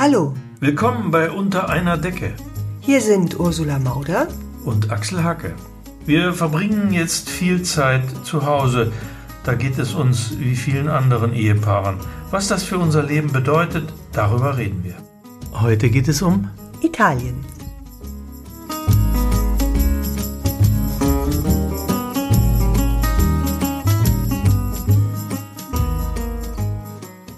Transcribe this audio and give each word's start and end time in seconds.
Hallo, 0.00 0.32
Willkommen 0.60 1.10
bei 1.10 1.30
Unter 1.30 1.68
einer 1.68 1.98
Decke 1.98 2.32
hier 2.80 3.02
sind 3.02 3.38
Ursula 3.38 3.78
Mauder. 3.78 4.28
und 4.64 4.90
Axel 4.90 5.22
Hacke. 5.22 5.54
Wir 6.06 6.32
verbringen 6.32 6.90
jetzt 6.90 7.28
viel 7.28 7.60
Zeit 7.64 8.04
zu 8.24 8.46
Hause. 8.46 8.92
Da 9.44 9.52
geht 9.52 9.78
es 9.78 9.92
uns 9.92 10.38
wie 10.38 10.56
vielen 10.56 10.88
anderen 10.88 11.34
Ehepaaren. 11.34 11.98
Was 12.30 12.48
das 12.48 12.62
für 12.62 12.78
unser 12.78 13.02
Leben 13.02 13.30
bedeutet, 13.30 13.92
darüber 14.12 14.56
reden 14.56 14.82
wir. 14.84 14.94
Heute 15.52 15.90
geht 15.90 16.08
es 16.08 16.22
um 16.22 16.48
Italien. 16.80 17.44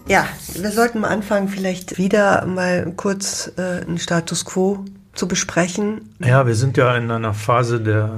Ja, 0.06 0.28
wir 0.62 0.70
sollten 0.70 0.98
am 0.98 1.04
Anfang 1.04 1.48
vielleicht 1.48 1.98
wieder 1.98 2.46
mal 2.46 2.92
kurz 2.96 3.52
äh, 3.56 3.82
einen 3.82 3.98
Status 3.98 4.44
quo 4.44 4.84
zu 5.14 5.28
besprechen. 5.28 6.14
Ja, 6.20 6.46
wir 6.46 6.54
sind 6.54 6.76
ja 6.76 6.96
in 6.96 7.10
einer 7.10 7.34
Phase 7.34 7.80
der, 7.80 8.10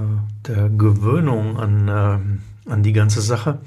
der 0.47 0.69
Gewöhnung 0.69 1.59
an, 1.59 1.89
äh, 1.89 2.71
an 2.71 2.83
die 2.83 2.93
ganze 2.93 3.21
Sache. 3.21 3.59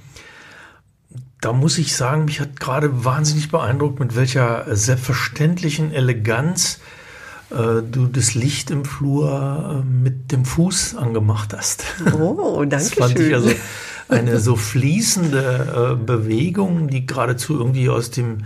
Da 1.42 1.54
muss 1.54 1.78
ich 1.78 1.96
sagen, 1.96 2.26
mich 2.26 2.40
hat 2.40 2.60
gerade 2.60 3.06
wahnsinnig 3.06 3.50
beeindruckt, 3.52 4.00
mit 4.00 4.16
welcher 4.16 4.66
selbstverständlichen 4.76 5.92
Eleganz 5.92 6.80
äh, 7.50 7.82
du 7.84 8.08
das 8.08 8.34
Licht 8.34 8.72
im 8.72 8.86
Flur 8.86 9.84
äh, 9.84 9.86
mit 9.86 10.32
dem 10.32 10.46
Fuß 10.46 10.96
angemacht 10.96 11.54
hast. 11.56 11.84
Oh, 12.14 12.64
danke 12.66 12.70
Das 12.70 12.94
fand 12.94 13.20
ich 13.20 13.28
schön. 13.28 13.34
also 13.34 13.52
eine 14.10 14.40
so 14.40 14.56
fließende 14.56 15.96
äh, 16.00 16.04
Bewegung, 16.06 16.88
die 16.88 17.06
geradezu 17.06 17.58
irgendwie 17.58 17.90
aus 17.90 18.10
dem 18.12 18.40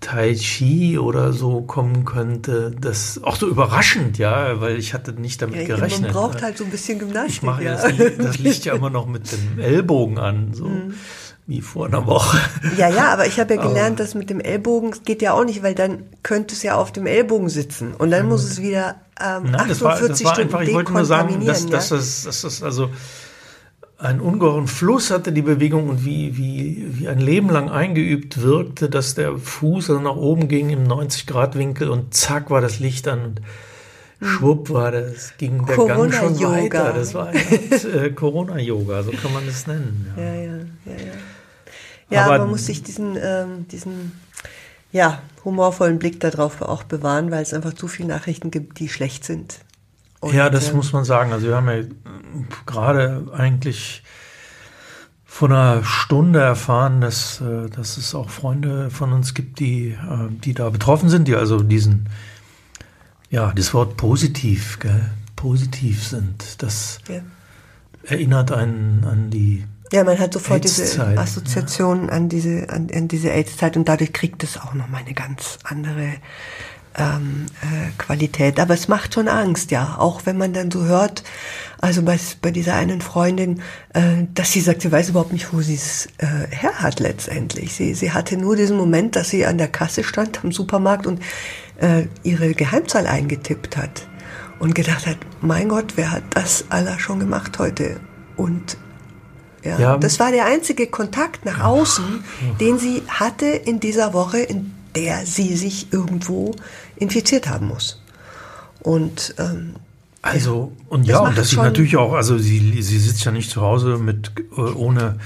Tai 0.00 0.34
Chi 0.34 0.98
oder 0.98 1.32
so 1.32 1.62
kommen 1.62 2.04
könnte. 2.04 2.72
Das 2.78 3.20
auch 3.22 3.36
so 3.36 3.48
überraschend, 3.48 4.18
ja, 4.18 4.60
weil 4.60 4.76
ich 4.78 4.92
hatte 4.92 5.12
nicht 5.12 5.40
damit 5.40 5.56
Ja, 5.56 5.64
gerechnet. 5.76 6.02
man 6.02 6.12
braucht 6.12 6.34
ne? 6.36 6.42
halt 6.42 6.58
so 6.58 6.64
ein 6.64 6.70
bisschen 6.70 6.98
Gymnastik. 6.98 7.36
ich 7.36 7.42
mache 7.42 7.64
ja. 7.64 7.88
ja 7.88 7.90
das, 7.90 8.16
das 8.18 8.38
Licht 8.40 8.64
ja 8.66 8.74
immer 8.74 8.90
noch 8.90 9.06
mit 9.06 9.30
dem 9.32 9.58
Ellbogen 9.58 10.18
an, 10.18 10.52
so 10.52 10.66
Mhm. 10.66 10.94
wie 11.46 11.62
vor 11.62 11.86
einer 11.86 12.06
Woche. 12.06 12.38
Ja, 12.76 12.88
ja, 12.90 13.12
aber 13.12 13.26
ich 13.26 13.40
habe 13.40 13.54
ja 13.54 13.62
gelernt, 13.66 13.98
dass 13.98 14.14
mit 14.14 14.28
dem 14.28 14.40
Ellbogen 14.40 14.94
geht 15.06 15.22
ja 15.22 15.32
auch 15.32 15.44
nicht, 15.44 15.62
weil 15.62 15.74
dann 15.74 16.02
könnte 16.22 16.54
es 16.54 16.62
ja 16.62 16.74
auf 16.76 16.92
dem 16.92 17.06
Ellbogen 17.06 17.48
sitzen 17.48 17.94
und 17.94 18.10
dann 18.10 18.28
muss 18.28 18.44
es 18.44 18.60
wieder 18.60 18.96
ähm, 19.18 19.52
Nein, 19.52 19.68
das 19.68 19.80
war, 19.80 19.92
48 19.94 20.08
das 20.10 20.24
war 20.24 20.34
Stunden 20.34 20.54
einfach, 20.54 20.68
ich 20.68 20.74
wollte 20.74 20.92
nur 20.92 21.04
sagen, 21.06 21.44
dass, 21.46 21.62
dekontaminieren, 21.62 21.70
dass, 21.70 21.90
ja? 21.90 21.96
das, 21.96 22.22
dass 22.24 22.40
das 22.42 22.62
also 22.62 22.90
einen 23.98 24.20
ungeheuren 24.20 24.66
Fluss 24.66 25.10
hatte, 25.10 25.32
die 25.32 25.42
Bewegung, 25.42 25.88
und 25.88 26.04
wie, 26.04 26.36
wie, 26.36 26.86
wie 26.98 27.08
ein 27.08 27.20
Leben 27.20 27.48
lang 27.50 27.70
eingeübt 27.70 28.42
wirkte, 28.42 28.90
dass 28.90 29.14
der 29.14 29.38
Fuß 29.38 29.90
also 29.90 30.02
nach 30.02 30.16
oben 30.16 30.48
ging 30.48 30.70
im 30.70 30.84
90-Grad-Winkel 30.84 31.88
und 31.88 32.12
zack 32.14 32.50
war 32.50 32.60
das 32.60 32.80
Licht 32.80 33.06
an 33.08 33.24
und 33.24 33.40
schwupp 34.20 34.70
war 34.70 34.90
das, 34.90 35.34
ging 35.38 35.64
der 35.66 35.76
Gang 35.76 36.12
schon 36.12 36.34
Corona-Yoga. 36.36 36.84
weiter. 36.84 36.92
Das 36.94 37.14
war 37.14 37.32
äh, 37.34 38.10
Corona-Yoga, 38.10 39.02
so 39.04 39.10
kann 39.12 39.32
man 39.32 39.46
es 39.46 39.66
nennen. 39.66 40.12
Ja. 40.16 40.22
Ja, 40.24 40.34
ja, 40.34 40.42
ja, 40.42 40.92
ja. 40.92 41.12
Ja, 42.10 42.26
Aber- 42.26 42.38
man 42.38 42.50
muss 42.50 42.66
sich 42.66 42.82
diesen, 42.82 43.16
ähm, 43.20 43.66
diesen 43.70 44.12
ja, 44.92 45.22
humorvollen 45.44 45.98
Blick 45.98 46.20
darauf 46.20 46.62
auch 46.62 46.82
bewahren, 46.84 47.30
weil 47.30 47.42
es 47.42 47.52
einfach 47.54 47.74
zu 47.74 47.88
viele 47.88 48.08
Nachrichten 48.08 48.50
gibt, 48.50 48.78
die 48.78 48.88
schlecht 48.88 49.24
sind. 49.24 49.58
Und, 50.24 50.34
Ja, 50.34 50.48
das 50.48 50.70
ähm, 50.70 50.76
muss 50.76 50.92
man 50.92 51.04
sagen. 51.04 51.32
Also 51.32 51.46
wir 51.48 51.56
haben 51.56 51.68
ja 51.68 51.74
äh, 51.74 51.86
gerade 52.64 53.26
eigentlich 53.36 54.02
vor 55.26 55.50
einer 55.50 55.84
Stunde 55.84 56.40
erfahren, 56.40 57.00
dass, 57.00 57.40
äh, 57.40 57.68
dass 57.68 57.98
es 57.98 58.14
auch 58.14 58.30
Freunde 58.30 58.88
von 58.90 59.12
uns 59.12 59.34
gibt, 59.34 59.58
die, 59.58 59.88
äh, 59.88 59.96
die 60.30 60.54
da 60.54 60.70
betroffen 60.70 61.08
sind, 61.10 61.28
die 61.28 61.34
also 61.34 61.62
diesen, 61.62 62.08
ja, 63.30 63.52
das 63.54 63.74
Wort 63.74 63.96
positiv, 63.96 64.78
gell, 64.78 65.10
positiv 65.36 66.06
sind. 66.06 66.62
Das 66.62 67.00
Ja. 67.08 67.20
erinnert 68.04 68.50
einen 68.50 69.04
an 69.04 69.30
die, 69.30 69.64
Ja, 69.92 70.04
man 70.04 70.18
hat 70.18 70.32
sofort 70.32 70.64
diese 70.64 71.06
Assoziation 71.18 72.08
an 72.08 72.28
diese 72.30 72.70
an, 72.70 72.88
an 72.92 73.08
diese 73.08 73.30
AIDS-Zeit 73.30 73.76
und 73.76 73.86
dadurch 73.88 74.12
kriegt 74.12 74.42
es 74.42 74.56
auch 74.56 74.72
noch 74.72 74.88
mal 74.88 74.98
eine 74.98 75.14
ganz 75.14 75.58
andere 75.64 76.14
ähm, 76.96 77.46
äh, 77.62 77.90
Qualität. 77.98 78.60
Aber 78.60 78.74
es 78.74 78.88
macht 78.88 79.14
schon 79.14 79.28
Angst, 79.28 79.70
ja. 79.70 79.96
Auch 79.98 80.22
wenn 80.26 80.36
man 80.38 80.52
dann 80.52 80.70
so 80.70 80.84
hört, 80.84 81.22
also 81.80 82.02
bei, 82.02 82.18
bei 82.40 82.50
dieser 82.50 82.74
einen 82.74 83.00
Freundin, 83.00 83.60
äh, 83.92 84.24
dass 84.34 84.52
sie 84.52 84.60
sagt, 84.60 84.82
sie 84.82 84.92
weiß 84.92 85.10
überhaupt 85.10 85.32
nicht, 85.32 85.52
wo 85.52 85.60
sie 85.60 85.74
es 85.74 86.06
äh, 86.18 86.26
her 86.50 86.74
hat 86.80 87.00
letztendlich. 87.00 87.74
Sie, 87.74 87.94
sie 87.94 88.12
hatte 88.12 88.36
nur 88.36 88.56
diesen 88.56 88.76
Moment, 88.76 89.16
dass 89.16 89.30
sie 89.30 89.44
an 89.46 89.58
der 89.58 89.68
Kasse 89.68 90.04
stand 90.04 90.44
am 90.44 90.52
Supermarkt 90.52 91.06
und 91.06 91.20
äh, 91.80 92.04
ihre 92.22 92.54
Geheimzahl 92.54 93.06
eingetippt 93.06 93.76
hat 93.76 94.06
und 94.60 94.74
gedacht 94.74 95.06
hat, 95.06 95.18
mein 95.40 95.68
Gott, 95.68 95.94
wer 95.96 96.12
hat 96.12 96.22
das 96.30 96.64
aller 96.70 96.98
schon 96.98 97.18
gemacht 97.20 97.58
heute? 97.58 97.96
Und 98.36 98.76
ja, 99.64 99.78
Ja. 99.78 99.96
das 99.96 100.20
war 100.20 100.30
der 100.30 100.44
einzige 100.46 100.86
Kontakt 100.86 101.44
nach 101.44 101.60
außen, 101.60 102.22
den 102.60 102.78
sie 102.78 103.02
hatte 103.08 103.46
in 103.46 103.80
dieser 103.80 104.12
Woche, 104.12 104.38
in 104.38 104.72
der 104.94 105.26
sie 105.26 105.56
sich 105.56 105.92
irgendwo 105.92 106.54
infiziert 106.96 107.48
haben 107.48 107.68
muss. 107.68 108.00
Und 108.80 109.34
ähm, 109.38 109.74
Also, 110.22 110.72
und 110.88 111.02
Das 111.02 111.08
ja, 111.08 111.18
und 111.20 111.36
dass 111.38 111.48
sie 111.50 111.56
schon- 111.56 111.64
natürlich 111.64 111.96
auch, 111.96 112.12
also 112.14 112.38
sie, 112.38 112.82
sie 112.82 112.98
sitzt 112.98 113.24
ja 113.24 113.30
nicht 113.32 113.50
zu 113.50 113.60
Hause 113.62 113.98
mit, 113.98 114.32
äh, 114.56 114.60
ohne 114.60 115.18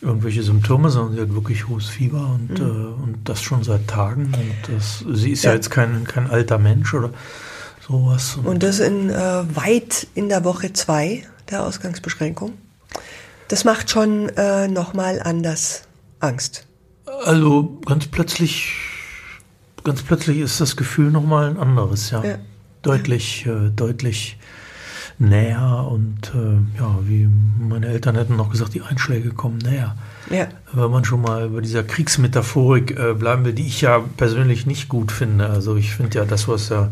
irgendwelche 0.00 0.42
Symptome, 0.42 0.90
sondern 0.90 1.14
sie 1.14 1.20
hat 1.22 1.34
wirklich 1.34 1.66
hohes 1.68 1.86
Fieber 1.86 2.38
und, 2.38 2.58
äh, 2.58 2.62
und 2.62 3.18
das 3.24 3.42
schon 3.42 3.62
seit 3.64 3.88
Tagen. 3.88 4.26
Und 4.26 4.74
das, 4.76 5.04
sie 5.12 5.30
ist 5.30 5.44
ja, 5.44 5.50
Ja. 5.50 5.56
jetzt 5.56 5.70
kein, 5.70 6.04
kein 6.04 6.30
alter 6.30 6.58
Mensch 6.58 6.92
oder 6.94 7.10
sowas. 7.86 8.36
und 8.42 8.62
das 8.62 8.80
in 8.80 9.08
äh, 9.10 9.14
weit 9.56 10.06
in 10.14 10.28
der 10.28 10.44
Woche 10.44 10.72
zwei 10.72 11.24
der 11.50 11.64
Ausgangsbeschränkung. 11.64 12.52
Das 13.48 13.64
macht 13.64 13.90
schon 13.90 14.28
äh, 14.30 14.68
nochmal 14.68 15.20
anders 15.22 15.82
Angst. 16.20 16.66
also 17.24 17.78
ganz 17.86 18.06
plötzlich, 18.06 18.72
ganz 19.84 20.02
plötzlich 20.02 20.38
ist 20.38 20.60
das 20.60 20.76
Gefühl 20.76 21.10
nochmal 21.10 21.50
ein 21.50 21.58
anderes, 21.58 22.10
ja. 22.10 22.24
Ja. 22.24 22.38
Deutlich, 22.82 23.46
äh, 23.46 23.70
deutlich 23.70 24.38
näher 25.18 25.86
und 25.88 26.32
äh, 26.34 26.78
ja, 26.78 26.98
wie 27.04 27.28
meine 27.60 27.86
Eltern 27.86 28.16
hätten 28.16 28.36
noch 28.36 28.50
gesagt, 28.50 28.74
die 28.74 28.82
Einschläge 28.82 29.30
kommen 29.30 29.58
näher. 29.58 29.94
Ja. 30.30 30.48
Wenn 30.72 30.90
man 30.90 31.04
schon 31.04 31.22
mal 31.22 31.46
über 31.46 31.62
dieser 31.62 31.84
Kriegsmetaphorik 31.84 32.98
äh, 32.98 33.14
bleiben 33.14 33.44
will, 33.44 33.52
die 33.52 33.66
ich 33.66 33.80
ja 33.80 34.00
persönlich 34.16 34.66
nicht 34.66 34.88
gut 34.88 35.12
finde. 35.12 35.48
Also 35.48 35.76
ich 35.76 35.94
finde 35.94 36.18
ja 36.18 36.24
das, 36.24 36.48
was 36.48 36.68
ja 36.68 36.90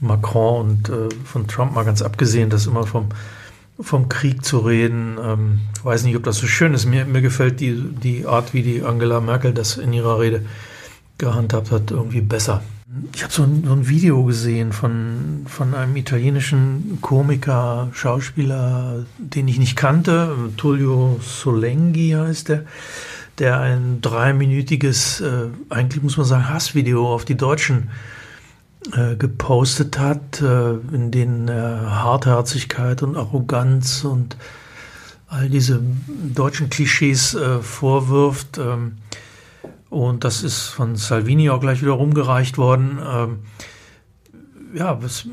Macron 0.00 0.68
und 0.68 0.88
äh, 0.88 1.08
von 1.24 1.46
Trump 1.46 1.74
mal 1.74 1.84
ganz 1.84 2.02
abgesehen, 2.02 2.50
das 2.50 2.66
immer 2.66 2.86
vom, 2.86 3.08
vom 3.80 4.08
Krieg 4.08 4.44
zu 4.44 4.58
reden, 4.58 5.16
ähm, 5.22 5.60
weiß 5.82 6.04
nicht, 6.04 6.16
ob 6.16 6.24
das 6.24 6.36
so 6.36 6.46
schön 6.46 6.74
ist. 6.74 6.84
Mir, 6.84 7.06
mir 7.06 7.22
gefällt 7.22 7.60
die, 7.60 7.74
die 7.74 8.26
Art, 8.26 8.52
wie 8.52 8.62
die 8.62 8.82
Angela 8.82 9.20
Merkel 9.20 9.54
das 9.54 9.78
in 9.78 9.92
ihrer 9.92 10.20
Rede 10.20 10.44
gehandhabt 11.18 11.70
hat, 11.70 11.90
irgendwie 11.90 12.20
besser. 12.20 12.62
Ich 13.14 13.22
habe 13.22 13.32
so, 13.32 13.42
ein- 13.42 13.64
so 13.66 13.72
ein 13.72 13.88
Video 13.88 14.24
gesehen 14.24 14.72
von, 14.72 15.44
von 15.46 15.74
einem 15.74 15.94
italienischen 15.96 16.98
Komiker, 17.02 17.88
Schauspieler, 17.92 19.04
den 19.18 19.46
ich 19.48 19.58
nicht 19.58 19.76
kannte. 19.76 20.34
Tullio 20.56 21.20
Solenghi 21.22 22.10
heißt 22.16 22.48
der, 22.48 22.64
der 23.38 23.60
ein 23.60 24.00
dreiminütiges, 24.00 25.20
äh, 25.20 25.48
eigentlich 25.68 26.02
muss 26.02 26.16
man 26.16 26.26
sagen, 26.26 26.48
Hassvideo 26.48 27.12
auf 27.12 27.24
die 27.24 27.36
Deutschen 27.36 27.90
äh, 28.92 29.16
gepostet 29.16 29.98
hat, 29.98 30.40
äh, 30.40 30.72
in 30.92 31.10
denen 31.10 31.46
er 31.48 32.02
Hartherzigkeit 32.02 33.02
und 33.02 33.16
Arroganz 33.16 34.02
und 34.04 34.36
all 35.28 35.50
diese 35.50 35.82
deutschen 36.34 36.70
Klischees 36.70 37.34
äh, 37.34 37.58
vorwirft. 37.58 38.56
Ähm, 38.58 38.92
und 39.90 40.24
das 40.24 40.42
ist 40.42 40.66
von 40.68 40.96
Salvini 40.96 41.50
auch 41.50 41.60
gleich 41.60 41.82
wieder 41.82 41.92
rumgereicht 41.92 42.58
worden. 42.58 42.98
Ähm, 43.04 43.38
ja, 44.74 44.94
das 44.94 45.26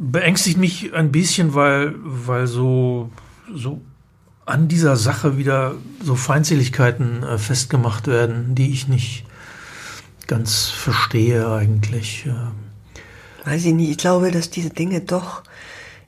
beängstigt 0.00 0.58
mich 0.58 0.92
ein 0.92 1.12
bisschen, 1.12 1.54
weil, 1.54 1.94
weil 1.96 2.46
so, 2.46 3.10
so 3.54 3.80
an 4.44 4.68
dieser 4.68 4.96
Sache 4.96 5.38
wieder 5.38 5.74
so 6.02 6.14
Feindseligkeiten 6.14 7.22
äh, 7.22 7.38
festgemacht 7.38 8.06
werden, 8.06 8.54
die 8.54 8.72
ich 8.72 8.88
nicht 8.88 9.24
ganz 10.26 10.68
verstehe 10.68 11.50
eigentlich. 11.50 12.26
Äh, 12.26 13.48
Weiß 13.48 13.64
ich 13.64 13.74
nicht. 13.74 13.90
Ich 13.90 13.98
glaube, 13.98 14.30
dass 14.30 14.50
diese 14.50 14.70
Dinge 14.70 15.00
doch, 15.00 15.42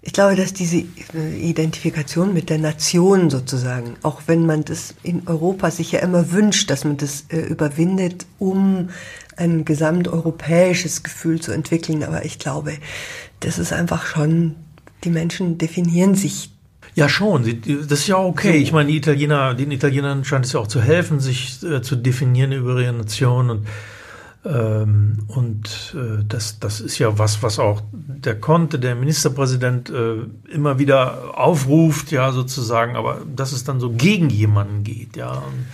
ich 0.07 0.13
glaube, 0.13 0.37
dass 0.37 0.53
diese 0.53 0.85
Identifikation 1.41 2.35
mit 2.35 2.51
der 2.51 2.59
Nation 2.59 3.31
sozusagen, 3.31 3.97
auch 4.03 4.23
wenn 4.27 4.45
man 4.45 4.63
das 4.63 4.95
in 5.03 5.27
Europa 5.27 5.71
sich 5.71 5.93
ja 5.93 6.01
immer 6.01 6.31
wünscht, 6.31 6.69
dass 6.69 6.85
man 6.85 6.99
das 6.99 7.25
äh, 7.31 7.39
überwindet, 7.41 8.27
um 8.39 8.91
ein 9.37 9.65
gesamteuropäisches 9.65 11.03
Gefühl 11.05 11.41
zu 11.41 11.53
entwickeln, 11.53 12.05
aber 12.05 12.25
ich 12.27 12.39
glaube, 12.39 12.75
das 13.41 13.59
ist 13.59 13.73
einfach 13.73 14.05
schon, 14.05 14.57
die 15.05 15.11
Menschen 15.11 15.57
definieren 15.57 16.15
sich 16.15 16.51
Ja, 16.95 17.09
schon. 17.09 17.43
Das 17.89 18.01
ist 18.01 18.07
ja 18.07 18.19
okay. 18.19 18.59
Ich 18.59 18.73
meine, 18.73 18.91
die 18.91 18.99
Italiener, 18.99 19.55
den 19.55 19.71
Italienern 19.71 20.25
scheint 20.25 20.45
es 20.45 20.53
ja 20.53 20.61
auch 20.61 20.69
zu 20.69 20.83
helfen, 20.83 21.19
sich 21.19 21.63
äh, 21.63 21.81
zu 21.81 21.97
definieren 21.97 22.53
über 22.53 22.79
ihre 22.79 22.93
Nation 22.93 23.49
und 23.49 23.67
und 24.47 25.97
äh, 25.97 26.23
das, 26.29 26.59
das 26.59 26.81
ist 26.81 26.99
ja 26.99 27.19
was, 27.19 27.43
was 27.43 27.59
auch 27.59 27.81
der 27.93 28.39
Conte, 28.39 28.79
der 28.79 28.95
Ministerpräsident, 28.95 29.89
äh, 29.89 30.17
immer 30.53 30.79
wieder 30.79 31.39
aufruft, 31.39 32.11
ja, 32.11 32.31
sozusagen, 32.31 32.95
aber 32.95 33.23
dass 33.35 33.53
es 33.53 33.65
dann 33.65 33.81
so 33.81 33.91
gegen 33.91 34.29
jemanden 34.29 34.85
geht, 34.85 35.17
ja. 35.17 35.33
Und, 35.33 35.67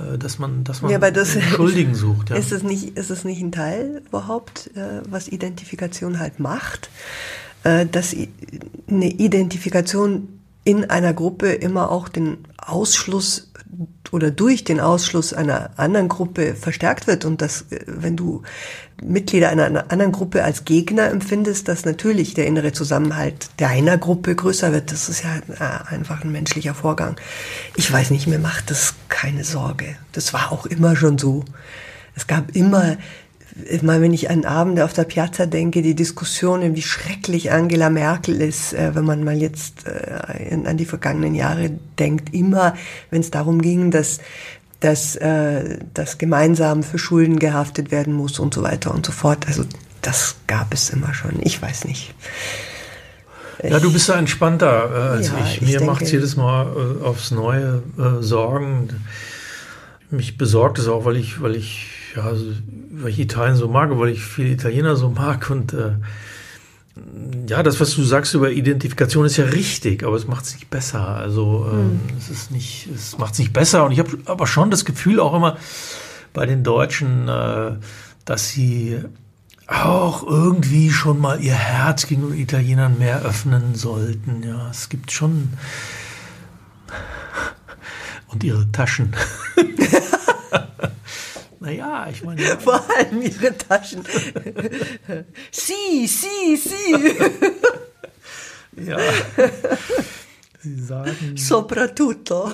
äh, 0.00 0.16
dass 0.16 0.38
man, 0.38 0.62
dass 0.62 0.82
man 0.82 0.92
ja, 0.92 0.98
das, 0.98 1.36
Schuldigen 1.40 1.94
sucht. 1.94 2.30
Ja. 2.30 2.36
Ist 2.42 2.52
es 2.52 2.62
nicht, 2.62 2.96
ist 2.96 3.10
es 3.10 3.24
nicht 3.24 3.42
ein 3.42 3.52
Teil 3.52 4.02
überhaupt, 4.06 4.70
äh, 4.76 5.02
was 5.08 5.28
Identifikation 5.28 6.20
halt 6.20 6.38
macht? 6.38 6.88
Äh, 7.64 7.86
dass 7.86 8.14
eine 8.88 9.10
Identifikation 9.10 10.40
in 10.64 10.88
einer 10.88 11.12
Gruppe 11.12 11.52
immer 11.52 11.90
auch 11.90 12.08
den 12.08 12.38
Ausschluss 12.56 13.51
oder 14.10 14.30
durch 14.30 14.64
den 14.64 14.80
Ausschluss 14.80 15.32
einer 15.32 15.70
anderen 15.76 16.08
Gruppe 16.08 16.54
verstärkt 16.54 17.06
wird 17.06 17.24
und 17.24 17.40
dass, 17.40 17.62
äh, 17.70 17.80
wenn 17.86 18.16
du 18.16 18.42
Mitglieder 19.02 19.48
einer 19.48 19.90
anderen 19.90 20.12
Gruppe 20.12 20.44
als 20.44 20.64
Gegner 20.64 21.10
empfindest, 21.10 21.66
dass 21.66 21.84
natürlich 21.84 22.34
der 22.34 22.46
innere 22.46 22.72
Zusammenhalt 22.72 23.48
deiner 23.56 23.98
Gruppe 23.98 24.36
größer 24.36 24.72
wird. 24.72 24.92
Das 24.92 25.08
ist 25.08 25.24
ja 25.24 25.36
äh, 25.38 25.94
einfach 25.94 26.22
ein 26.22 26.30
menschlicher 26.30 26.74
Vorgang. 26.74 27.16
Ich 27.76 27.90
weiß 27.90 28.10
nicht, 28.10 28.26
mir 28.26 28.38
macht 28.38 28.70
das 28.70 28.94
keine 29.08 29.44
Sorge. 29.44 29.96
Das 30.12 30.32
war 30.32 30.52
auch 30.52 30.66
immer 30.66 30.94
schon 30.94 31.18
so. 31.18 31.44
Es 32.14 32.26
gab 32.26 32.54
immer 32.54 32.96
ich 33.70 33.82
meine, 33.82 34.02
wenn 34.02 34.14
ich 34.14 34.30
an 34.30 34.44
Abende 34.44 34.84
auf 34.84 34.92
der 34.92 35.04
Piazza 35.04 35.46
denke, 35.46 35.82
die 35.82 35.94
Diskussion, 35.94 36.74
wie 36.74 36.82
schrecklich 36.82 37.52
Angela 37.52 37.90
Merkel 37.90 38.40
ist, 38.40 38.72
äh, 38.72 38.94
wenn 38.94 39.04
man 39.04 39.24
mal 39.24 39.36
jetzt 39.36 39.86
äh, 39.86 40.54
an 40.64 40.76
die 40.76 40.86
vergangenen 40.86 41.34
Jahre 41.34 41.70
denkt, 41.98 42.34
immer, 42.34 42.74
wenn 43.10 43.20
es 43.20 43.30
darum 43.30 43.60
ging, 43.60 43.90
dass 43.90 44.20
dass 44.80 45.14
äh, 45.14 45.78
das 45.94 46.18
gemeinsam 46.18 46.82
für 46.82 46.98
Schulden 46.98 47.38
gehaftet 47.38 47.92
werden 47.92 48.12
muss 48.12 48.40
und 48.40 48.52
so 48.52 48.64
weiter 48.64 48.92
und 48.92 49.06
so 49.06 49.12
fort. 49.12 49.46
Also 49.46 49.64
das 50.00 50.34
gab 50.48 50.74
es 50.74 50.90
immer 50.90 51.14
schon. 51.14 51.38
Ich 51.40 51.62
weiß 51.62 51.84
nicht. 51.84 52.12
Ich, 53.62 53.70
ja, 53.70 53.78
du 53.78 53.92
bist 53.92 54.08
da 54.08 54.18
entspannter 54.18 54.90
äh, 54.90 55.16
als 55.18 55.28
ja, 55.28 55.34
ich. 55.44 55.62
Mir 55.62 55.82
macht 55.82 56.02
es 56.02 56.10
jedes 56.10 56.34
Mal 56.34 56.66
äh, 56.66 57.04
aufs 57.04 57.30
Neue 57.30 57.84
äh, 57.96 58.22
Sorgen. 58.22 58.88
Mich 60.10 60.36
besorgt 60.36 60.80
es 60.80 60.88
auch, 60.88 61.04
weil 61.04 61.16
ich, 61.16 61.40
weil 61.40 61.54
ich 61.54 61.86
ja, 62.14 62.22
also, 62.22 62.44
weil 62.90 63.10
ich 63.10 63.20
Italien 63.20 63.56
so 63.56 63.68
mag, 63.68 63.90
weil 63.98 64.10
ich 64.10 64.22
viele 64.22 64.50
Italiener 64.50 64.96
so 64.96 65.08
mag 65.08 65.50
und 65.50 65.72
äh, 65.72 65.92
ja, 67.48 67.62
das, 67.62 67.80
was 67.80 67.94
du 67.94 68.02
sagst 68.02 68.34
über 68.34 68.50
Identifikation, 68.50 69.24
ist 69.24 69.38
ja 69.38 69.46
richtig, 69.46 70.04
aber 70.04 70.16
es 70.16 70.26
macht 70.26 70.44
es 70.44 70.54
nicht 70.54 70.68
besser. 70.68 71.08
Also 71.08 71.66
ähm, 71.70 72.00
hm. 72.08 72.16
es 72.18 72.28
ist 72.28 72.50
nicht, 72.50 72.88
es 72.94 73.16
macht 73.18 73.32
es 73.32 73.38
nicht 73.38 73.52
besser. 73.52 73.84
Und 73.84 73.92
ich 73.92 73.98
habe 73.98 74.18
aber 74.26 74.46
schon 74.46 74.70
das 74.70 74.84
Gefühl 74.84 75.18
auch 75.20 75.34
immer 75.34 75.56
bei 76.34 76.44
den 76.44 76.64
Deutschen, 76.64 77.28
äh, 77.28 77.72
dass 78.24 78.50
sie 78.50 79.00
auch 79.66 80.22
irgendwie 80.26 80.90
schon 80.90 81.18
mal 81.18 81.40
ihr 81.40 81.54
Herz 81.54 82.06
gegenüber 82.06 82.34
Italienern 82.34 82.98
mehr 82.98 83.22
öffnen 83.22 83.74
sollten. 83.74 84.42
Ja, 84.42 84.68
es 84.70 84.90
gibt 84.90 85.12
schon 85.12 85.54
und 88.28 88.44
ihre 88.44 88.70
Taschen. 88.70 89.14
Naja, 91.82 92.08
ich 92.10 92.22
meine. 92.22 92.42
Ja. 92.48 92.58
Vor 92.58 92.84
allem 92.96 93.22
ihre 93.22 93.56
Taschen. 93.56 94.02
sie, 95.50 96.06
sie, 96.06 96.56
sie. 96.56 97.16
ja. 98.84 98.98
Sie 100.64 100.80
sagen. 100.80 101.36
Soprattutto. 101.36 102.52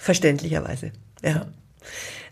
Verständlicherweise. 0.00 0.90
Ja. 1.22 1.46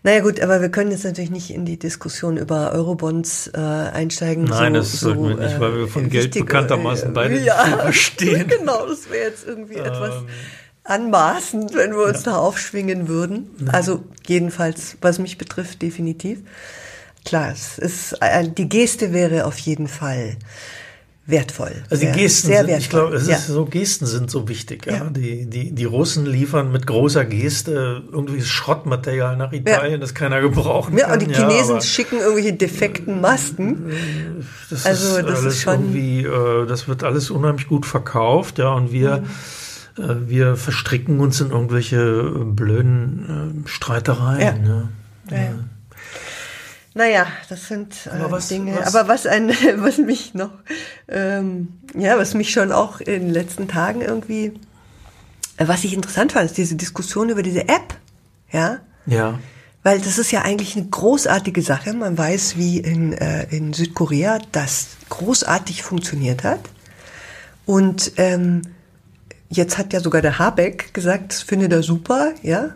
Naja 0.03 0.19
gut, 0.19 0.41
aber 0.41 0.59
wir 0.61 0.69
können 0.69 0.91
jetzt 0.91 1.05
natürlich 1.05 1.29
nicht 1.29 1.51
in 1.51 1.65
die 1.65 1.79
Diskussion 1.79 2.35
über 2.35 2.73
Eurobonds 2.73 3.49
äh, 3.53 3.59
einsteigen. 3.59 4.43
Nein, 4.43 4.73
so, 4.73 4.79
das 4.79 4.99
sollten 4.99 5.29
wir 5.29 5.35
nicht, 5.35 5.59
weil 5.61 5.77
wir 5.77 5.87
von 5.87 6.05
äh, 6.05 6.09
Geld 6.09 6.33
bekanntermaßen 6.33 7.13
beide 7.13 7.39
ja, 7.39 7.55
verstehen. 7.77 8.47
genau, 8.47 8.85
das 8.85 9.09
wäre 9.09 9.29
jetzt 9.29 9.47
irgendwie 9.47 9.75
ähm, 9.75 9.85
etwas 9.85 10.13
anmaßend, 10.87 11.75
wenn 11.75 11.91
wir 11.91 12.05
uns 12.05 12.25
ja. 12.25 12.31
da 12.31 12.37
aufschwingen 12.37 13.07
würden. 13.07 13.49
Ja. 13.59 13.73
Also 13.73 14.03
jedenfalls, 14.25 14.97
was 15.01 15.19
mich 15.19 15.37
betrifft, 15.37 15.81
definitiv. 15.81 16.39
Klar, 17.25 17.51
es 17.51 17.77
ist, 17.77 18.13
äh, 18.21 18.47
die 18.47 18.69
Geste 18.69 19.11
wäre 19.11 19.45
auf 19.45 19.57
jeden 19.59 19.87
Fall 19.87 20.37
wertvoll. 21.25 21.83
Also 21.89 22.05
die 22.05 22.11
Gesten 22.13 22.47
sehr 22.47 22.59
sind, 22.59 22.67
wertvoll. 22.67 22.79
ich 22.79 22.89
glaube, 22.89 23.15
es 23.17 23.27
ist 23.27 23.47
so, 23.47 23.65
Gesten 23.65 24.05
sind 24.05 24.31
so 24.31 24.47
wichtig. 24.47 24.85
Ja. 24.85 24.93
ja. 24.93 25.09
Die, 25.09 25.45
die, 25.45 25.75
die 25.75 25.83
Russen 25.83 26.25
liefern 26.25 26.71
mit 26.71 26.87
großer 26.87 27.25
Geste 27.25 28.03
irgendwie 28.09 28.41
Schrottmaterial 28.41 29.35
nach 29.35 29.51
Italien, 29.51 29.91
ja. 29.91 29.97
das 29.97 30.13
keiner 30.13 30.39
gebrauchen 30.39 30.97
ja, 30.97 31.07
kann. 31.07 31.19
Und 31.19 31.27
die 31.27 31.35
Chinesen 31.35 31.75
ja, 31.75 31.81
schicken 31.81 32.19
irgendwelche 32.19 32.53
defekten 32.53 33.19
Masten. 33.19 33.91
Das 34.69 34.85
also 34.85 35.21
das 35.21 35.43
ist 35.43 35.61
schon 35.61 35.73
irgendwie, 35.73 36.23
äh, 36.23 36.65
das 36.65 36.87
wird 36.87 37.03
alles 37.03 37.29
unheimlich 37.29 37.67
gut 37.67 37.85
verkauft, 37.85 38.57
ja, 38.57 38.69
und 38.69 38.93
wir 38.93 39.17
mhm 39.17 39.25
äh, 39.25 39.27
wir 39.97 40.55
verstricken 40.55 41.19
uns 41.19 41.41
in 41.41 41.51
irgendwelche 41.51 41.97
äh, 41.97 42.43
blöden 42.43 43.63
äh, 43.65 43.69
Streitereien. 43.69 44.41
Ja. 44.41 44.53
Ne? 44.53 44.89
Ja. 45.29 45.37
Ja. 45.37 45.53
Naja, 46.93 47.27
das 47.47 47.67
sind 47.67 48.07
äh, 48.07 48.09
aber 48.09 48.31
was, 48.31 48.47
Dinge. 48.47 48.75
Was? 48.75 48.95
Aber 48.95 49.07
was 49.07 49.27
ein, 49.27 49.49
was 49.75 49.99
mich 49.99 50.33
noch, 50.33 50.51
ähm, 51.07 51.73
ja, 51.95 52.17
was 52.17 52.33
mich 52.33 52.51
schon 52.51 52.71
auch 52.71 52.99
in 52.99 53.21
den 53.21 53.29
letzten 53.29 53.67
Tagen 53.67 54.01
irgendwie, 54.01 54.53
äh, 55.57 55.67
was 55.67 55.83
ich 55.83 55.93
interessant 55.93 56.31
fand, 56.31 56.45
ist 56.45 56.57
diese 56.57 56.75
Diskussion 56.75 57.29
über 57.29 57.43
diese 57.43 57.69
App, 57.69 57.95
ja. 58.51 58.79
Ja. 59.05 59.39
Weil 59.83 59.99
das 59.99 60.17
ist 60.17 60.31
ja 60.31 60.41
eigentlich 60.41 60.75
eine 60.75 60.87
großartige 60.87 61.61
Sache. 61.61 61.93
Man 61.93 62.17
weiß, 62.17 62.57
wie 62.57 62.79
in, 62.79 63.13
äh, 63.13 63.43
in 63.55 63.73
Südkorea 63.73 64.39
das 64.51 64.97
großartig 65.09 65.83
funktioniert 65.83 66.43
hat. 66.43 66.61
Und 67.65 68.13
ähm, 68.17 68.63
Jetzt 69.49 69.77
hat 69.77 69.93
ja 69.93 69.99
sogar 69.99 70.21
der 70.21 70.39
Habeck 70.39 70.93
gesagt, 70.93 71.31
das 71.31 71.41
findet 71.41 71.71
er 71.71 71.83
super, 71.83 72.33
ja. 72.41 72.71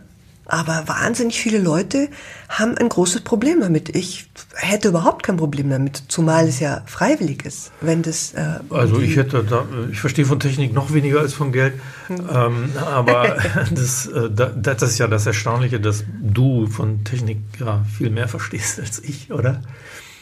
Aber 0.46 0.84
wahnsinnig 0.88 1.40
viele 1.40 1.60
Leute 1.60 2.10
haben 2.50 2.78
ein 2.78 2.90
großes 2.90 3.22
Problem 3.22 3.62
damit. 3.62 3.96
Ich 3.96 4.28
hätte 4.56 4.90
überhaupt 4.90 5.24
kein 5.24 5.38
Problem 5.38 5.70
damit, 5.70 6.04
zumal 6.10 6.46
es 6.48 6.60
ja 6.60 6.82
freiwillig 6.88 7.46
ist, 7.46 7.72
wenn 7.80 8.02
das. 8.02 8.34
Äh, 8.34 8.60
also 8.70 9.00
ich 9.00 9.16
hätte 9.16 9.46
da, 9.46 9.66
ich 9.92 10.02
verstehe 10.02 10.26
von 10.26 10.42
Technik 10.42 10.74
noch 10.74 10.94
weniger 10.94 11.22
als 11.22 11.34
von 11.34 11.54
Geld, 11.54 11.76
hm. 12.08 12.28
ähm, 12.30 12.70
aber 12.76 13.38
das, 13.72 14.08
äh, 14.08 14.30
das 14.30 14.82
ist 14.82 14.98
ja 14.98 15.08
das 15.08 15.26
Erstaunliche, 15.26 15.80
dass 15.80 16.04
du 16.20 16.68
von 16.68 17.06
Technik 17.06 17.40
ja 17.60 17.86
viel 17.98 18.10
mehr 18.10 18.28
verstehst 18.28 18.80
als 18.80 19.00
ich, 19.00 19.32
oder? 19.32 19.62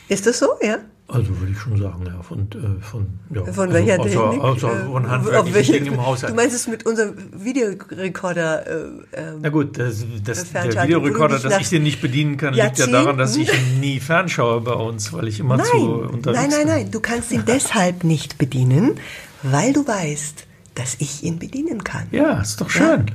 Ist 0.09 0.27
das 0.27 0.37
so, 0.37 0.47
ja? 0.61 0.77
Also 1.11 1.39
würde 1.39 1.51
ich 1.51 1.57
schon 1.57 1.75
sagen, 1.75 2.05
ja, 2.05 2.21
von, 2.21 2.41
äh, 2.51 2.83
von, 2.83 3.07
ja, 3.33 3.51
von 3.51 3.73
welcher 3.73 3.93
also, 3.93 4.03
Technik? 4.03 4.43
Also, 4.43 4.67
also 4.67 4.91
von 4.91 5.09
handwerklichen 5.09 5.55
welche, 5.55 5.71
Dingen 5.73 5.93
im 5.93 6.05
Haushalt. 6.05 6.31
Du 6.31 6.35
meinst 6.35 6.55
es 6.55 6.67
mit 6.67 6.85
unserem 6.85 7.15
Videorekorder? 7.33 8.67
Äh, 8.67 8.73
ähm, 9.13 9.39
Na 9.41 9.49
gut, 9.49 9.79
das, 9.79 10.05
das, 10.23 10.51
der 10.51 10.83
Videorekorder, 10.83 11.39
dass 11.39 11.59
ich 11.59 11.69
den 11.69 11.81
nicht 11.81 11.99
bedienen 11.99 12.37
kann, 12.37 12.53
liegt 12.53 12.77
ja 12.77 12.85
daran, 12.85 13.17
dass 13.17 13.35
ich 13.37 13.49
nie 13.79 13.99
fernschaue 13.99 14.61
bei 14.61 14.73
uns, 14.73 15.11
weil 15.11 15.27
ich 15.27 15.39
immer 15.39 15.57
nein, 15.57 15.65
zu 15.65 15.77
unterwegs 15.77 16.23
bin. 16.23 16.33
Nein, 16.33 16.49
nein, 16.49 16.67
nein, 16.67 16.91
du 16.91 16.99
kannst 16.99 17.31
ihn 17.31 17.43
deshalb 17.47 18.03
nicht 18.03 18.37
bedienen, 18.37 18.99
weil 19.41 19.73
du 19.73 19.87
weißt, 19.87 20.45
dass 20.75 20.95
ich 20.99 21.23
ihn 21.23 21.39
bedienen 21.39 21.83
kann. 21.83 22.07
Ja, 22.11 22.39
ist 22.39 22.61
doch 22.61 22.69
schön. 22.69 23.07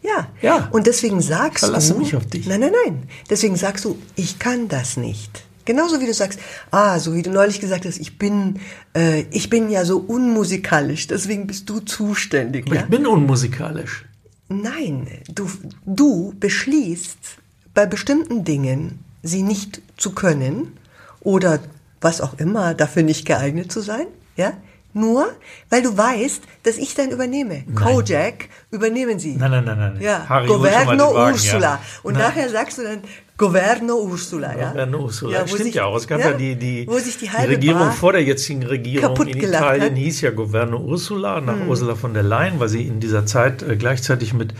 Ja. 0.00 0.10
ja. 0.10 0.56
ja. 0.56 0.68
Und 0.72 0.86
deswegen 0.86 1.20
sagst 1.20 1.64
Verlasse 1.64 1.92
du... 1.92 1.98
mich 1.98 2.16
auf 2.16 2.24
dich. 2.24 2.46
Nein, 2.46 2.60
nein, 2.60 2.72
nein. 2.86 3.02
Deswegen 3.28 3.56
sagst 3.56 3.84
du, 3.84 3.98
ich 4.16 4.38
kann 4.38 4.68
das 4.68 4.96
nicht. 4.96 5.44
Genauso 5.64 6.00
wie 6.00 6.06
du 6.06 6.14
sagst, 6.14 6.38
ah, 6.70 6.98
so 6.98 7.14
wie 7.14 7.22
du 7.22 7.30
neulich 7.30 7.60
gesagt 7.60 7.84
hast, 7.84 7.98
ich 7.98 8.18
bin, 8.18 8.60
äh, 8.94 9.22
ich 9.30 9.50
bin 9.50 9.70
ja 9.70 9.84
so 9.84 9.98
unmusikalisch, 9.98 11.06
deswegen 11.06 11.46
bist 11.46 11.68
du 11.68 11.80
zuständig. 11.80 12.66
Aber 12.66 12.76
ja? 12.76 12.82
Ich 12.82 12.88
bin 12.88 13.06
unmusikalisch. 13.06 14.04
Nein, 14.48 15.08
du, 15.34 15.48
du 15.86 16.34
beschließt 16.38 17.38
bei 17.74 17.86
bestimmten 17.86 18.44
Dingen, 18.44 18.98
sie 19.22 19.42
nicht 19.42 19.80
zu 19.96 20.12
können 20.12 20.72
oder 21.20 21.60
was 22.00 22.20
auch 22.20 22.38
immer, 22.38 22.74
dafür 22.74 23.02
nicht 23.02 23.24
geeignet 23.24 23.70
zu 23.72 23.80
sein, 23.80 24.06
ja? 24.36 24.52
Nur, 24.94 25.32
weil 25.70 25.82
du 25.82 25.96
weißt, 25.96 26.42
dass 26.64 26.76
ich 26.76 26.94
dann 26.94 27.10
übernehme. 27.10 27.64
Nein. 27.66 27.74
Kojak 27.74 28.48
übernehmen 28.70 29.18
sie. 29.18 29.36
Nein, 29.36 29.50
nein, 29.50 29.64
nein, 29.64 29.78
nein. 29.78 30.00
Ja. 30.00 30.44
Governo 30.46 31.28
Ursula. 31.28 31.60
Ja. 31.60 31.80
Und 32.02 32.14
nein. 32.14 32.24
nachher 32.24 32.50
sagst 32.50 32.76
du 32.76 32.82
dann, 32.82 33.00
Governo 33.42 33.96
Ursula, 33.96 34.56
ja. 34.56 34.70
Governo 34.70 34.98
Ursula, 35.00 35.32
ja, 35.32 35.46
stimmt 35.48 35.64
sich, 35.64 35.74
ja 35.74 35.84
auch. 35.86 35.96
Es 35.96 36.06
gab 36.06 36.20
ja, 36.20 36.30
ja 36.30 36.36
die, 36.36 36.54
die, 36.54 36.86
die, 36.86 37.26
die 37.26 37.46
Regierung 37.46 37.90
vor 37.90 38.12
der 38.12 38.22
jetzigen 38.22 38.62
Regierung 38.62 39.16
in 39.26 39.36
Italien 39.36 39.90
hat. 39.90 39.98
hieß 39.98 40.20
ja 40.20 40.30
Governo 40.30 40.78
Ursula, 40.78 41.40
nach 41.40 41.58
hm. 41.58 41.68
Ursula 41.68 41.96
von 41.96 42.14
der 42.14 42.22
Leyen, 42.22 42.60
weil 42.60 42.68
sie 42.68 42.86
in 42.86 43.00
dieser 43.00 43.26
Zeit 43.26 43.62
äh, 43.62 43.76
gleichzeitig 43.76 44.32
mit 44.32 44.54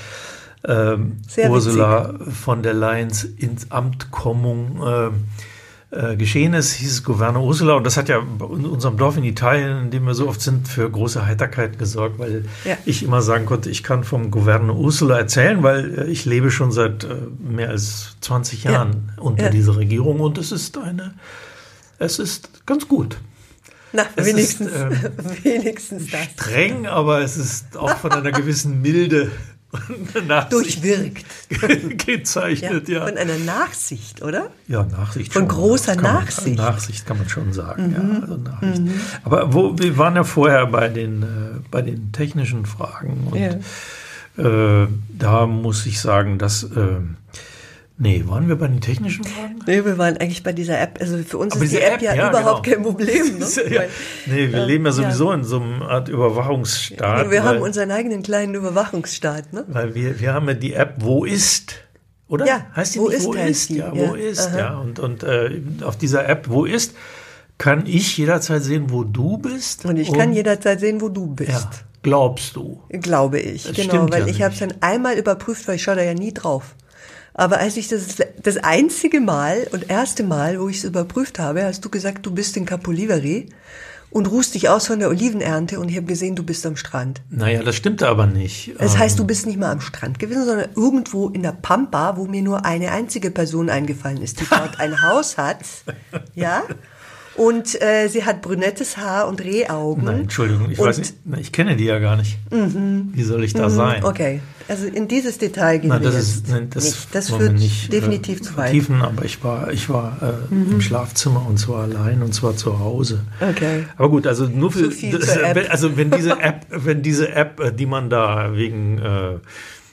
ähm, 0.67 1.19
Ursula 1.49 2.15
witzig. 2.15 2.35
von 2.35 2.63
der 2.65 2.75
Leyens 2.75 3.23
ins 3.25 3.71
Amt 3.71 4.11
kommen. 4.11 4.81
Äh, 4.85 5.11
äh, 5.93 6.17
geschehen 6.17 6.55
ist, 6.55 6.73
hieß 6.73 6.91
es 6.91 7.05
Gouverne 7.05 7.39
Ursula. 7.39 7.75
Und 7.75 7.85
das 7.85 7.99
hat 7.99 8.09
ja 8.09 8.19
in 8.19 8.65
unserem 8.65 8.97
Dorf 8.97 9.19
in 9.19 9.25
Italien, 9.25 9.83
in 9.83 9.91
dem 9.91 10.07
wir 10.07 10.15
so 10.15 10.27
oft 10.27 10.41
sind, 10.41 10.67
für 10.67 10.91
große 10.91 11.27
Heiterkeit 11.27 11.79
gesorgt, 11.79 12.19
weil 12.19 12.47
ja. 12.65 12.79
ich 12.87 13.03
immer 13.03 13.21
sagen 13.21 13.45
konnte, 13.45 13.69
ich 13.69 13.83
kann 13.83 14.03
vom 14.03 14.31
Gouverne 14.31 14.73
Ursula 14.73 15.19
erzählen, 15.19 15.63
weil 15.63 15.99
äh, 15.99 16.11
ich 16.11 16.25
lebe 16.25 16.51
schon 16.51 16.73
seit 16.73 17.05
äh, 17.05 17.17
mehr 17.39 17.69
als 17.69 18.17
20 18.23 18.65
Jahren 18.65 19.13
ja. 19.17 19.23
unter 19.23 19.45
ja. 19.45 19.51
dieser 19.51 19.77
Regierung 19.77 20.21
und 20.21 20.39
es 20.39 20.51
ist 20.51 20.79
eine, 20.79 21.13
es 21.99 22.19
ist 22.19 22.65
ganz 22.65 22.89
gut. 22.89 23.19
Na, 23.93 24.07
es 24.17 24.25
wenigstens, 24.25 24.69
ist, 24.69 24.75
ähm, 24.75 24.93
wenigstens 25.43 26.11
das. 26.11 26.25
Streng, 26.33 26.87
aber 26.87 27.21
es 27.21 27.37
ist 27.37 27.77
auch 27.77 27.99
von 27.99 28.13
einer 28.13 28.33
gewissen 28.33 28.81
Milde 28.81 29.31
durchwirkt. 30.51 31.25
gezeichnet, 32.07 32.89
ja, 32.89 32.99
ja, 32.99 33.07
Von 33.07 33.17
einer 33.17 33.39
Nachsicht, 33.39 34.23
oder? 34.23 34.51
Ja, 34.69 34.83
Nachsicht. 34.85 35.33
Von 35.33 35.43
schon. 35.43 35.49
großer 35.49 35.97
Nachsicht. 35.97 36.59
Man, 36.59 36.67
Nachsicht 36.67 37.07
kann 37.07 37.19
man 37.19 37.29
schon 37.29 37.53
sagen, 37.53 37.89
mhm. 37.89 37.93
ja. 37.95 38.21
Also 38.21 38.37
Nachsicht. 38.37 38.83
Mhm. 38.83 39.01
Aber 39.25 39.53
wo, 39.53 39.79
wir 39.79 39.97
waren 39.97 40.17
ja 40.17 40.25
vorher 40.25 40.67
bei 40.67 40.89
den, 40.89 41.23
äh, 41.23 41.27
bei 41.71 41.83
den 41.83 42.13
technischen 42.13 42.67
Fragen 42.67 43.29
und 43.31 43.39
ja. 43.39 44.83
äh, 44.83 44.89
da 45.19 45.47
muss 45.47 45.87
ich 45.87 46.01
sagen, 46.01 46.39
dass 46.39 46.65
äh, 46.65 47.01
Nee, 47.99 48.25
waren 48.27 48.49
wir 48.49 48.57
bei 48.57 48.67
den 48.67 48.81
technischen 48.81 49.25
Fragen? 49.25 49.61
Nee, 49.67 49.85
wir 49.85 49.99
waren 49.99 50.17
eigentlich 50.17 50.43
bei 50.43 50.53
dieser 50.53 50.81
App. 50.81 50.99
Also 51.01 51.19
für 51.19 51.39
uns 51.39 51.55
Aber 51.55 51.65
ist 51.65 51.73
die 51.73 51.81
App, 51.81 51.95
App 51.95 52.03
ja, 52.03 52.15
ja, 52.15 52.31
überhaupt 52.31 52.65
genau. 52.65 52.77
kein 52.77 52.83
Problem. 52.85 53.39
Ne? 53.39 53.75
ja, 53.75 53.83
nee, 54.27 54.51
wir 54.51 54.61
äh, 54.61 54.65
leben 54.65 54.87
ja 54.87 54.93
sowieso 54.93 55.31
ja. 55.31 55.35
in 55.35 55.45
so 55.45 55.61
einer 55.61 55.89
Art 55.89 56.09
Überwachungsstaat. 56.09 57.31
wir 57.31 57.45
haben 57.45 57.61
unseren 57.61 57.91
eigenen 57.91 58.23
kleinen 58.23 58.55
Überwachungsstaat. 58.55 59.53
Ne? 59.53 59.65
Weil 59.69 59.95
wir, 59.95 60.19
wir 60.21 60.33
haben 60.33 60.49
ja 60.49 60.55
die 60.55 60.73
App 60.73 60.97
Wo 60.99 61.25
ist? 61.25 61.75
Oder? 62.29 62.47
Ja, 62.47 62.67
heißt 62.75 62.95
die 62.95 62.99
wo 62.99 63.09
nicht, 63.09 63.19
ist, 63.19 63.27
wo 63.27 63.33
ist? 63.35 63.69
Die? 63.69 63.77
Ja, 63.77 63.93
wo 63.95 64.15
ist, 64.15 64.49
Aha. 64.49 64.59
ja. 64.59 64.79
Und, 64.79 64.99
und 64.99 65.23
äh, 65.23 65.61
auf 65.85 65.97
dieser 65.97 66.27
App, 66.29 66.49
wo 66.49 66.65
ist, 66.65 66.95
kann 67.59 67.85
ich 67.87 68.17
jederzeit 68.17 68.63
sehen, 68.63 68.91
wo 68.91 69.05
du 69.05 69.37
bist. 69.39 69.85
Und 69.85 69.99
ich 69.99 70.09
und 70.09 70.17
kann 70.17 70.33
jederzeit 70.33 70.81
sehen, 70.81 71.01
wo 71.01 71.11
du 71.11 71.27
bist. 71.27 71.51
Ja, 71.51 71.71
glaubst 72.03 72.57
du? 72.57 72.83
Glaube 72.89 73.39
ich, 73.39 73.65
das 73.65 73.77
genau, 73.77 74.11
weil 74.11 74.29
ich 74.29 74.43
habe 74.43 74.55
es 74.55 74.61
dann 74.61 74.75
einmal 74.81 75.19
überprüft, 75.19 75.69
weil 75.69 75.77
ich 75.77 75.83
schaue 75.83 75.97
da 75.97 76.03
ja 76.03 76.15
nie 76.15 76.33
drauf. 76.33 76.75
Aber 77.35 77.59
als 77.59 77.77
ich 77.77 77.89
das, 77.89 78.17
das 78.43 78.57
einzige 78.59 79.21
Mal 79.21 79.67
und 79.73 79.89
erste 79.89 80.23
Mal, 80.23 80.61
wo 80.61 80.69
ich 80.69 80.79
es 80.79 80.85
überprüft 80.85 81.39
habe, 81.39 81.65
hast 81.65 81.85
du 81.85 81.89
gesagt, 81.89 82.27
du 82.27 82.31
bist 82.31 82.57
in 82.57 82.67
Capoliveri 82.67 83.49
und 84.13 84.27
ruhst 84.27 84.55
dich 84.55 84.69
aus 84.69 84.87
von 84.87 84.99
der 84.99 85.09
Olivenernte 85.09 85.81
und 85.81 85.89
ich 85.89 85.97
habe 85.97 86.07
gesehen, 86.07 86.37
du 86.37 86.43
bist 86.43 86.67
am 86.67 86.77
Strand. 86.77 87.23
Naja, 87.31 87.63
das 87.63 87.77
stimmt 87.77 88.03
aber 88.03 88.27
nicht. 88.27 88.75
Das 88.79 88.99
heißt, 88.99 89.19
du 89.19 89.23
ähm, 89.23 89.27
bist 89.27 89.47
nicht 89.47 89.59
mal 89.59 89.73
am 89.73 89.81
Strand 89.81 90.19
gewesen, 90.19 90.45
sondern 90.45 90.69
irgendwo 90.77 91.31
in 91.31 91.43
der 91.43 91.53
Pampa, 91.53 92.17
wo 92.19 92.27
mir 92.27 92.43
nur 92.43 92.67
eine 92.67 92.93
einzige 92.93 93.31
Person 93.31 93.71
eingefallen 93.71 94.21
ist, 94.21 94.41
die 94.41 94.47
dort 94.49 94.79
ein 94.79 95.03
Haus 95.03 95.39
hat. 95.39 95.61
Ja? 96.35 96.63
Und 97.35 97.81
äh, 97.81 98.09
sie 98.09 98.25
hat 98.25 98.43
brünettes 98.43 98.97
Haar 98.99 99.27
und 99.27 99.43
Rehaugen. 99.43 100.05
Nein, 100.05 100.21
Entschuldigung, 100.23 100.71
ich 100.71 100.79
und, 100.79 100.87
weiß 100.87 100.99
nicht, 100.99 101.15
ich 101.41 101.53
kenne 101.53 101.77
die 101.77 101.85
ja 101.85 101.99
gar 101.99 102.17
nicht. 102.17 102.39
Mhm. 102.51 103.11
Wie 103.15 103.23
soll 103.23 103.43
ich 103.45 103.55
da 103.55 103.69
mhm, 103.69 103.75
sein? 103.75 104.05
Okay, 104.05 104.41
also 104.69 104.87
in 104.87 105.09
dieses 105.09 105.39
Detail 105.39 105.79
gehen 105.79 105.89
nein, 105.89 106.03
das 106.03 106.15
wir 106.15 106.21
ist, 106.21 106.49
nein, 106.49 106.69
das 106.71 106.85
nicht. 106.85 107.15
Das 107.15 107.31
führt 107.31 107.55
nicht, 107.55 107.89
äh, 107.89 108.01
definitiv 108.01 108.41
äh, 108.41 108.43
zu 108.43 108.57
weit. 108.57 108.73
Tiefen, 108.73 109.03
aber 109.03 109.25
ich 109.25 109.43
war, 109.43 109.73
ich 109.73 109.89
war 109.89 110.19
äh, 110.51 110.55
mhm. 110.55 110.73
im 110.73 110.81
Schlafzimmer 110.81 111.47
und 111.47 111.59
zwar 111.59 111.85
allein 111.85 112.23
und 112.23 112.35
zwar 112.35 112.57
zu 112.57 112.79
Hause. 112.79 113.25
Okay. 113.41 113.87
Aber 113.97 114.11
gut, 114.11 114.27
also 114.27 114.47
nur 114.47 114.71
für, 114.71 114.89
das, 114.89 115.39
also 115.71 115.97
wenn 115.97 116.11
diese 116.11 116.39
App, 116.39 116.67
wenn 116.71 117.03
diese 117.03 117.31
App, 117.31 117.61
äh, 117.61 117.73
die 117.73 117.87
man 117.87 118.11
da 118.11 118.55
wegen 118.55 118.99
äh, 118.99 119.39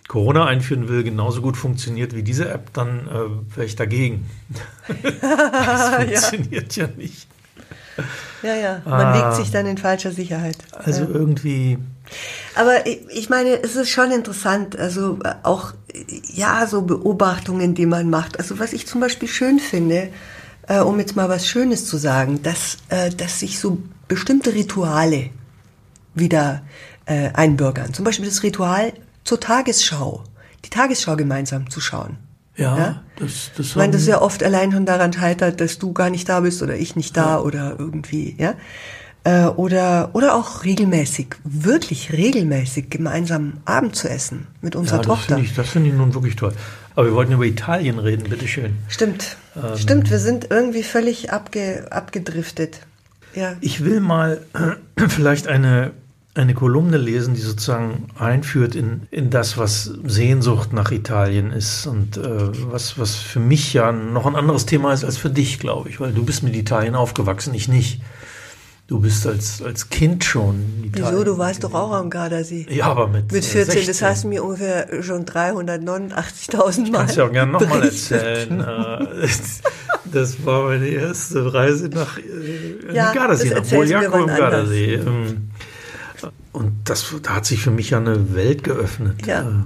Corona 0.10 0.46
einführen 0.46 0.90
will, 0.90 1.04
genauso 1.04 1.42
gut 1.42 1.56
funktioniert 1.56 2.16
wie 2.16 2.24
diese 2.24 2.50
App, 2.50 2.74
dann 2.74 3.08
äh, 3.08 3.56
wäre 3.56 3.66
ich 3.66 3.78
dagegen. 3.78 4.30
das 5.22 6.26
funktioniert 6.30 6.76
ja. 6.76 6.86
ja 6.86 6.90
nicht. 6.98 7.29
Ja, 8.42 8.56
ja, 8.56 8.82
man 8.86 9.08
ah, 9.08 9.16
wiegt 9.16 9.36
sich 9.36 9.52
dann 9.52 9.66
in 9.66 9.78
falscher 9.78 10.12
Sicherheit. 10.12 10.58
Also 10.72 11.04
ja. 11.04 11.10
irgendwie. 11.10 11.78
Aber 12.56 12.86
ich 12.86 13.30
meine, 13.30 13.62
es 13.62 13.76
ist 13.76 13.90
schon 13.90 14.12
interessant, 14.12 14.78
also 14.78 15.20
äh, 15.24 15.34
auch, 15.44 15.74
ja, 16.34 16.66
so 16.68 16.82
Beobachtungen, 16.82 17.76
die 17.76 17.86
man 17.86 18.10
macht. 18.10 18.40
Also 18.40 18.60
was 18.60 18.74
ich 18.74 18.88
zum 18.88 19.02
Beispiel 19.02 19.28
schön 19.28 19.60
finde, 19.60 20.10
äh, 20.68 20.80
um 20.80 21.00
jetzt 21.00 21.16
mal 21.16 21.30
was 21.30 21.48
Schönes 21.48 21.86
zu 21.86 21.98
sagen, 21.98 22.42
dass, 22.44 22.78
äh, 22.90 23.10
dass 23.10 23.40
sich 23.40 23.60
so 23.60 23.78
bestimmte 24.08 24.54
Rituale 24.54 25.30
wieder 26.16 26.64
äh, 27.06 27.30
einbürgern. 27.34 27.94
Zum 27.94 28.06
Beispiel 28.06 28.26
das 28.26 28.44
Ritual 28.44 28.94
zur 29.24 29.40
Tagesschau, 29.40 30.24
die 30.66 30.70
Tagesschau 30.70 31.16
gemeinsam 31.16 31.70
zu 31.70 31.82
schauen. 31.82 32.18
Ja, 32.60 32.78
ja? 32.78 33.04
das, 33.16 33.52
das 33.56 33.76
Weil 33.76 33.90
das 33.90 34.06
ja 34.06 34.22
oft 34.22 34.44
allein 34.44 34.72
schon 34.72 34.86
daran 34.86 35.14
scheitert, 35.14 35.62
dass 35.62 35.80
du 35.80 35.94
gar 35.94 36.10
nicht 36.10 36.28
da 36.28 36.42
bist 36.42 36.62
oder 36.62 36.76
ich 36.76 36.96
nicht 36.96 37.16
da 37.16 37.38
ja. 37.38 37.40
oder 37.40 37.76
irgendwie, 37.80 38.36
ja. 38.38 38.56
Äh, 39.24 39.46
oder, 39.46 40.10
oder 40.14 40.36
auch 40.36 40.64
regelmäßig, 40.64 41.36
wirklich 41.44 42.14
regelmäßig 42.14 42.90
gemeinsam 42.90 43.54
Abend 43.66 43.96
zu 43.96 44.10
essen 44.10 44.48
mit 44.62 44.76
unserer 44.76 44.98
ja, 44.98 45.04
das 45.04 45.08
Tochter. 45.08 45.36
Find 45.36 45.48
ich, 45.48 45.56
das 45.56 45.70
finde 45.70 45.90
ich 45.90 45.96
nun 45.96 46.14
wirklich 46.14 46.36
toll. 46.36 46.54
Aber 46.96 47.06
wir 47.06 47.14
wollten 47.14 47.34
über 47.34 47.46
Italien 47.46 48.00
reden, 48.00 48.30
bitteschön. 48.30 48.76
Stimmt. 48.88 49.38
Ähm, 49.56 49.78
Stimmt, 49.78 50.10
wir 50.10 50.20
sind 50.20 50.48
irgendwie 50.50 50.84
völlig 50.84 51.32
abge, 51.32 51.88
abgedriftet. 51.92 52.80
Ja. 53.36 53.56
Ich 53.62 53.84
will 53.84 54.00
mal 54.00 54.42
vielleicht 55.08 55.48
eine 55.48 55.92
eine 56.36 56.54
Kolumne 56.54 56.98
lesen, 56.98 57.34
die 57.34 57.42
sozusagen 57.42 58.08
einführt 58.18 58.76
in, 58.76 59.08
in 59.12 59.30
das, 59.30 59.58
was 59.58 59.86
Sehnsucht 60.06 60.74
nach 60.74 60.92
Italien 60.92 61.52
ist 61.52 61.88
und 61.88 62.18
äh, 62.18 62.72
was, 62.72 63.00
was 63.00 63.16
für 63.16 63.40
mich 63.40 63.74
ja 63.74 63.92
noch 63.92 64.26
ein 64.26 64.36
anderes 64.36 64.66
Thema 64.66 64.94
ist 64.94 65.04
als 65.04 65.18
für 65.18 65.30
dich, 65.30 65.60
glaube 65.60 65.90
ich, 65.90 66.00
weil 66.00 66.14
du 66.14 66.24
bist 66.24 66.44
mit 66.44 66.56
Italien 66.56 66.96
aufgewachsen, 66.96 67.54
ich 67.54 67.68
nicht. 67.68 68.02
Du 68.88 69.00
bist 69.00 69.28
als, 69.28 69.62
als 69.62 69.90
Kind 69.90 70.24
schon 70.24 70.64
Italien. 70.84 71.14
Wieso? 71.14 71.24
Du 71.24 71.38
warst 71.38 71.64
doch 71.64 71.76
auch 71.76 71.92
am 71.92 72.10
Gardasee. 72.10 72.66
Ja, 72.72 72.86
aber 72.86 73.08
mit 73.08 73.32
Mit 73.32 73.46
14, 73.46 73.74
16. 73.74 73.88
das 73.88 74.02
hast 74.02 74.24
du 74.24 74.30
mir 74.30 74.44
ungefähr 74.44 75.04
schon 75.04 75.26
389.000 75.26 76.90
Mal 76.90 76.98
Kannst 76.98 77.16
du 77.16 77.22
ja 77.22 77.28
auch 77.28 77.32
gerne 77.32 77.52
nochmal 77.52 77.84
erzählen. 77.84 78.62
Äh, 78.62 79.28
das 80.12 80.44
war 80.44 80.64
meine 80.70 80.88
erste 80.88 81.54
Reise 81.54 81.90
nach 81.90 82.18
äh, 82.18 82.96
ja, 82.96 83.14
Gardasee, 83.14 83.52
nach 83.52 83.62
Boljako 83.62 84.18
im 84.18 84.28
Gardasee. 84.28 84.94
Ähm, 84.96 85.49
und 86.52 86.74
das, 86.86 87.14
da 87.22 87.36
hat 87.36 87.46
sich 87.46 87.62
für 87.62 87.72
mich 87.72 87.92
ja 87.92 87.98
eine 87.98 88.34
Welt 88.34 88.64
geöffnet. 88.64 89.26
Ja. 89.26 89.66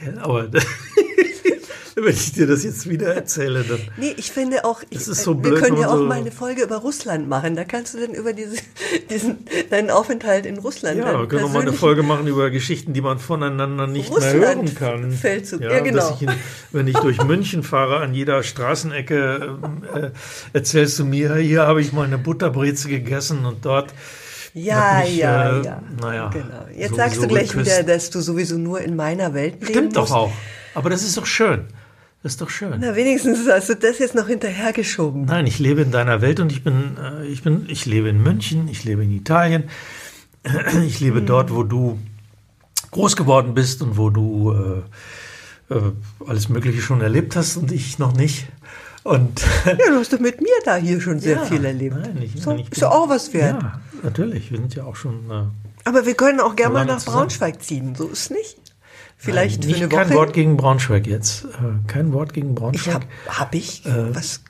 Äh, 0.00 0.18
aber 0.18 0.48
wenn 1.94 2.14
ich 2.14 2.32
dir 2.32 2.46
das 2.46 2.64
jetzt 2.64 2.88
wieder 2.88 3.14
erzähle, 3.14 3.62
dann. 3.62 3.78
Nee, 3.96 4.14
ich 4.16 4.32
finde 4.32 4.64
auch, 4.64 4.82
ich, 4.90 5.04
so 5.04 5.34
blöd, 5.34 5.54
wir 5.54 5.60
können 5.60 5.76
ja 5.78 5.88
auch 5.88 5.98
so 5.98 6.04
mal 6.04 6.18
eine 6.18 6.32
Folge 6.32 6.62
über 6.62 6.78
Russland 6.78 7.28
machen. 7.28 7.54
Da 7.54 7.64
kannst 7.64 7.94
du 7.94 8.00
dann 8.00 8.14
über 8.14 8.32
diese, 8.32 8.56
diesen, 9.10 9.38
deinen 9.70 9.90
Aufenthalt 9.90 10.46
in 10.46 10.58
Russland. 10.58 10.98
Ja, 10.98 11.18
wir 11.18 11.28
können 11.28 11.44
auch 11.44 11.52
mal 11.52 11.62
eine 11.62 11.72
Folge 11.72 12.02
machen 12.02 12.26
über 12.26 12.50
Geschichten, 12.50 12.92
die 12.92 13.00
man 13.00 13.18
voneinander 13.18 13.86
nicht 13.86 14.10
Russland 14.10 14.40
mehr 14.40 14.48
hören 14.48 14.74
kann. 14.74 15.10
Feldzug, 15.12 15.60
ja, 15.60 15.72
ja 15.72 15.80
genau. 15.80 16.18
Ich 16.20 16.28
wenn 16.72 16.88
ich 16.88 16.96
durch 16.96 17.22
München 17.22 17.62
fahre, 17.62 17.98
an 17.98 18.14
jeder 18.14 18.42
Straßenecke 18.42 19.58
äh, 19.94 20.10
erzählst 20.52 20.98
du 20.98 21.04
mir, 21.04 21.36
hier 21.36 21.66
habe 21.66 21.80
ich 21.80 21.92
mal 21.92 22.04
eine 22.04 22.18
Butterbreze 22.18 22.88
gegessen 22.88 23.44
und 23.44 23.64
dort 23.64 23.92
ja, 24.54 25.02
mich, 25.04 25.16
ja, 25.16 25.58
äh, 25.58 25.64
ja. 25.64 25.82
Naja, 26.00 26.28
genau. 26.28 26.66
Jetzt 26.74 26.96
sagst 26.96 27.22
du 27.22 27.26
gleich 27.26 27.50
geküsst. 27.50 27.70
wieder, 27.70 27.82
dass 27.82 28.10
du 28.10 28.20
sowieso 28.20 28.58
nur 28.58 28.80
in 28.80 28.96
meiner 28.96 29.34
Welt 29.34 29.54
lebst. 29.54 29.70
Stimmt 29.70 29.96
doch 29.96 30.10
auch. 30.10 30.32
Aber 30.74 30.90
das 30.90 31.02
ist 31.02 31.16
doch 31.16 31.26
schön. 31.26 31.66
Das 32.22 32.32
ist 32.32 32.40
doch 32.40 32.50
schön. 32.50 32.74
Na, 32.78 32.94
wenigstens 32.94 33.48
hast 33.48 33.68
du 33.68 33.74
das 33.74 33.98
jetzt 33.98 34.14
noch 34.14 34.28
hinterhergeschoben. 34.28 35.24
Nein, 35.24 35.46
ich 35.46 35.58
lebe 35.58 35.80
in 35.82 35.90
deiner 35.90 36.20
Welt 36.20 36.38
und 36.38 36.52
ich 36.52 36.62
bin, 36.62 36.96
äh, 36.96 37.26
ich 37.26 37.42
bin, 37.42 37.66
ich 37.68 37.84
lebe 37.84 38.08
in 38.08 38.22
München, 38.22 38.68
ich 38.68 38.84
lebe 38.84 39.02
in 39.02 39.10
Italien, 39.10 39.64
ich 40.86 41.00
lebe 41.00 41.18
hm. 41.18 41.26
dort, 41.26 41.52
wo 41.52 41.64
du 41.64 41.98
groß 42.92 43.16
geworden 43.16 43.54
bist 43.54 43.82
und 43.82 43.96
wo 43.96 44.10
du 44.10 44.52
äh, 44.52 45.74
äh, 45.74 45.92
alles 46.26 46.48
Mögliche 46.48 46.80
schon 46.80 47.00
erlebt 47.00 47.34
hast 47.34 47.56
und 47.56 47.72
ich 47.72 47.98
noch 47.98 48.14
nicht. 48.14 48.46
Und 49.04 49.44
ja, 49.66 49.74
du 49.74 49.98
hast 49.98 50.12
doch 50.12 50.20
mit 50.20 50.40
mir 50.40 50.52
da 50.64 50.76
hier 50.76 51.00
schon 51.00 51.18
sehr 51.18 51.36
ja, 51.36 51.44
viel 51.44 51.64
erlebt. 51.64 51.96
Nein, 52.00 52.18
ich, 52.22 52.40
so, 52.40 52.52
ich 52.52 52.64
bin, 52.64 52.72
ist 52.72 52.80
ja 52.80 52.90
auch 52.90 53.08
was 53.08 53.32
wert. 53.32 53.62
Ja, 53.62 53.80
natürlich. 54.02 54.50
Wir 54.50 54.58
sind 54.58 54.74
ja 54.74 54.84
auch 54.84 54.96
schon. 54.96 55.30
Äh, 55.30 55.88
Aber 55.88 56.06
wir 56.06 56.14
können 56.14 56.40
auch 56.40 56.54
gerne 56.54 56.74
mal 56.74 56.84
nach 56.84 56.98
zusammen. 56.98 57.16
Braunschweig 57.16 57.62
ziehen. 57.62 57.94
So 57.94 58.08
ist 58.08 58.24
es 58.24 58.30
nicht. 58.30 58.58
Vielleicht 59.16 59.60
Nein, 59.60 59.68
nicht, 59.68 59.78
für 59.78 59.84
eine 59.84 59.92
Woche. 59.92 60.04
Kein 60.04 60.14
Wort 60.16 60.32
gegen 60.32 60.56
Braunschweig 60.56 61.06
jetzt. 61.06 61.44
Äh, 61.44 61.86
kein 61.86 62.12
Wort 62.12 62.32
gegen 62.32 62.54
Braunschweig. 62.54 63.02
Ich 63.26 63.28
hab, 63.28 63.38
hab 63.38 63.54
ich? 63.54 63.86
Äh, 63.86 64.14
was? 64.14 64.40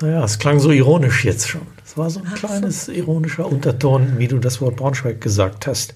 Naja, 0.00 0.24
es 0.24 0.38
klang 0.38 0.58
so 0.60 0.70
ironisch 0.70 1.24
jetzt 1.24 1.48
schon. 1.48 1.62
Es 1.84 1.96
war 1.96 2.10
so 2.10 2.20
ein 2.20 2.26
Ach 2.28 2.34
kleines 2.34 2.86
so. 2.86 2.92
ironischer 2.92 3.46
Unterton, 3.46 4.18
wie 4.18 4.28
du 4.28 4.38
das 4.38 4.60
Wort 4.60 4.76
Braunschweig 4.76 5.20
gesagt 5.20 5.66
hast. 5.66 5.94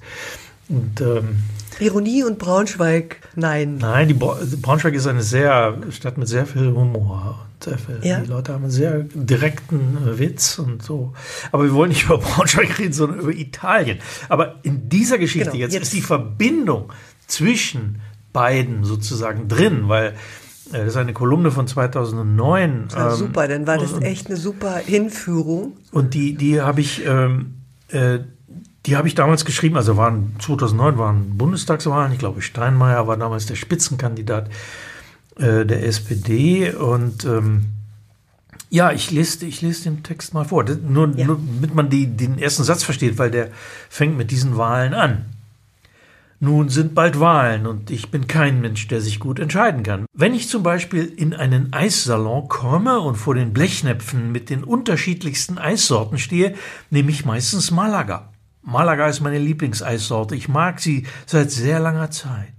Und 0.68 1.00
ähm, 1.00 1.42
Ironie 1.80 2.24
und 2.24 2.38
Braunschweig, 2.38 3.20
nein. 3.34 3.78
Nein, 3.78 4.08
die 4.08 4.14
Braunschweig 4.14 4.94
ist 4.94 5.06
eine 5.06 5.22
sehr 5.22 5.78
Stadt 5.90 6.18
mit 6.18 6.28
sehr 6.28 6.46
viel 6.46 6.72
Humor. 6.72 7.46
Sehr 7.62 7.78
viel. 7.78 7.98
Ja. 8.02 8.20
Die 8.20 8.28
Leute 8.28 8.52
haben 8.52 8.62
einen 8.62 8.70
sehr 8.70 9.04
direkten 9.14 9.98
äh, 10.06 10.18
Witz 10.18 10.58
und 10.58 10.82
so. 10.82 11.12
Aber 11.50 11.64
wir 11.64 11.72
wollen 11.72 11.88
nicht 11.88 12.04
über 12.04 12.18
Braunschweig 12.18 12.78
reden, 12.78 12.92
sondern 12.92 13.20
über 13.20 13.32
Italien. 13.32 13.98
Aber 14.28 14.56
in 14.62 14.88
dieser 14.88 15.18
Geschichte 15.18 15.50
genau, 15.50 15.60
jetzt, 15.60 15.74
jetzt, 15.74 15.82
ist 15.84 15.92
die 15.92 16.02
Verbindung 16.02 16.92
zwischen 17.26 18.00
beiden 18.32 18.84
sozusagen 18.84 19.48
drin, 19.48 19.88
weil 19.88 20.14
Äh, 20.72 20.78
das 20.80 20.88
ist 20.88 20.96
eine 20.96 21.12
Kolumne 21.12 21.50
von 21.50 21.66
2009. 21.66 22.88
Ja, 22.92 23.10
ähm, 23.10 23.16
super, 23.16 23.48
dann 23.48 23.66
war 23.66 23.78
das 23.78 24.00
echt 24.00 24.26
eine 24.26 24.36
super 24.36 24.76
Hinführung. 24.76 25.76
Und 25.92 26.14
die, 26.14 26.34
die 26.34 26.60
habe 26.60 26.80
ich, 26.80 27.04
ähm, 27.06 27.54
äh, 27.88 28.20
die 28.86 28.96
habe 28.96 29.08
ich 29.08 29.14
damals 29.14 29.44
geschrieben. 29.44 29.76
Also 29.76 29.96
waren 29.96 30.36
2009 30.38 30.98
waren 30.98 31.36
Bundestagswahlen. 31.36 32.12
Ich 32.12 32.18
glaube, 32.18 32.42
Steinmeier 32.42 33.06
war 33.06 33.16
damals 33.16 33.46
der 33.46 33.56
Spitzenkandidat 33.56 34.48
äh, 35.36 35.64
der 35.64 35.84
SPD 35.86 36.72
und 36.72 37.24
ähm, 37.24 37.66
ja, 38.70 38.92
ich 38.92 39.10
lese, 39.10 39.46
ich 39.46 39.62
lese 39.62 39.84
den 39.84 40.02
Text 40.02 40.34
mal 40.34 40.44
vor. 40.44 40.64
Das, 40.64 40.78
nur, 40.78 41.16
ja. 41.16 41.26
nur 41.26 41.40
damit 41.54 41.74
man 41.74 41.88
die, 41.90 42.06
den 42.06 42.38
ersten 42.38 42.64
Satz 42.64 42.82
versteht, 42.82 43.18
weil 43.18 43.30
der 43.30 43.50
fängt 43.88 44.16
mit 44.16 44.30
diesen 44.30 44.56
Wahlen 44.56 44.94
an. 44.94 45.24
Nun 46.40 46.68
sind 46.68 46.94
bald 46.94 47.18
Wahlen 47.18 47.66
und 47.66 47.90
ich 47.90 48.12
bin 48.12 48.28
kein 48.28 48.60
Mensch, 48.60 48.86
der 48.86 49.00
sich 49.00 49.18
gut 49.18 49.40
entscheiden 49.40 49.82
kann. 49.82 50.06
Wenn 50.12 50.34
ich 50.34 50.48
zum 50.48 50.62
Beispiel 50.62 51.04
in 51.04 51.34
einen 51.34 51.72
Eissalon 51.72 52.46
komme 52.46 53.00
und 53.00 53.16
vor 53.16 53.34
den 53.34 53.52
Blechnäpfen 53.52 54.30
mit 54.30 54.48
den 54.48 54.62
unterschiedlichsten 54.62 55.58
Eissorten 55.58 56.16
stehe, 56.16 56.54
nehme 56.90 57.10
ich 57.10 57.24
meistens 57.24 57.72
Malaga. 57.72 58.28
Malaga 58.68 59.08
ist 59.08 59.20
meine 59.20 59.38
Lieblingseissorte. 59.38 60.36
Ich 60.36 60.46
mag 60.46 60.78
sie 60.78 61.06
seit 61.24 61.50
sehr 61.50 61.80
langer 61.80 62.10
Zeit. 62.10 62.52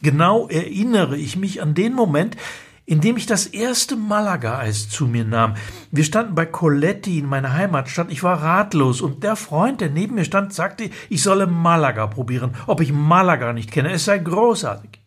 Genau 0.00 0.46
erinnere 0.46 1.16
ich 1.16 1.36
mich 1.36 1.60
an 1.60 1.74
den 1.74 1.92
Moment, 1.92 2.36
indem 2.84 3.16
ich 3.16 3.26
das 3.26 3.46
erste 3.46 3.96
Malaga-Eis 3.96 4.88
zu 4.88 5.08
mir 5.08 5.24
nahm. 5.24 5.56
Wir 5.90 6.04
standen 6.04 6.36
bei 6.36 6.46
Coletti 6.46 7.18
in 7.18 7.26
meiner 7.26 7.52
Heimatstadt. 7.52 8.12
Ich 8.12 8.22
war 8.22 8.40
ratlos 8.40 9.00
und 9.00 9.24
der 9.24 9.34
Freund, 9.34 9.80
der 9.80 9.90
neben 9.90 10.14
mir 10.14 10.24
stand, 10.24 10.54
sagte, 10.54 10.88
ich 11.08 11.20
solle 11.20 11.48
Malaga 11.48 12.06
probieren, 12.06 12.54
ob 12.68 12.80
ich 12.80 12.92
Malaga 12.92 13.52
nicht 13.52 13.72
kenne. 13.72 13.90
Es 13.90 14.04
sei 14.04 14.18
großartig. 14.18 15.00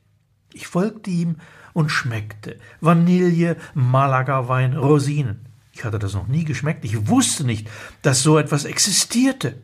Ich 0.51 0.67
folgte 0.67 1.09
ihm 1.09 1.37
und 1.71 1.89
schmeckte. 1.89 2.57
Vanille, 2.81 3.55
Malaga-Wein, 3.75 4.75
Rosinen. 4.75 5.45
Ich 5.71 5.85
hatte 5.85 5.99
das 5.99 6.13
noch 6.13 6.27
nie 6.27 6.43
geschmeckt. 6.43 6.83
Ich 6.83 7.07
wusste 7.07 7.45
nicht, 7.45 7.69
dass 8.01 8.23
so 8.23 8.37
etwas 8.37 8.65
existierte. 8.65 9.61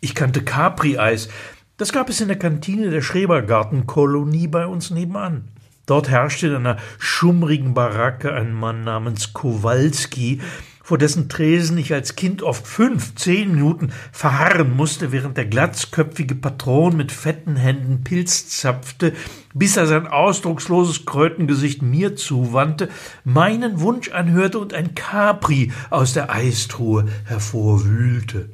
Ich 0.00 0.14
kannte 0.14 0.42
Capri-Eis. 0.42 1.28
Das 1.76 1.92
gab 1.92 2.08
es 2.08 2.20
in 2.20 2.28
der 2.28 2.38
Kantine 2.38 2.90
der 2.90 3.02
Schrebergartenkolonie 3.02 4.46
bei 4.46 4.66
uns 4.66 4.90
nebenan. 4.90 5.48
Dort 5.86 6.08
herrschte 6.08 6.48
in 6.48 6.54
einer 6.54 6.76
schummrigen 6.98 7.74
Baracke 7.74 8.32
ein 8.32 8.52
Mann 8.52 8.84
namens 8.84 9.32
Kowalski, 9.32 10.40
vor 10.84 10.98
dessen 10.98 11.28
Tresen 11.28 11.76
ich 11.78 11.92
als 11.92 12.14
Kind 12.14 12.42
oft 12.42 12.66
fünf, 12.66 13.14
zehn 13.16 13.56
Minuten 13.56 13.90
verharren 14.12 14.76
musste, 14.76 15.12
während 15.12 15.36
der 15.36 15.46
glatzköpfige 15.46 16.36
Patron 16.36 16.96
mit 16.96 17.10
fetten 17.10 17.56
Händen 17.56 18.04
Pilz 18.04 18.48
zapfte, 18.48 19.12
bis 19.52 19.76
er 19.76 19.86
sein 19.86 20.06
ausdrucksloses 20.06 21.06
Krötengesicht 21.06 21.82
mir 21.82 22.14
zuwandte, 22.14 22.88
meinen 23.24 23.80
Wunsch 23.80 24.10
anhörte 24.10 24.60
und 24.60 24.74
ein 24.74 24.94
Capri 24.94 25.72
aus 25.90 26.12
der 26.12 26.32
Eistruhe 26.32 27.06
hervorwühlte. 27.24 28.48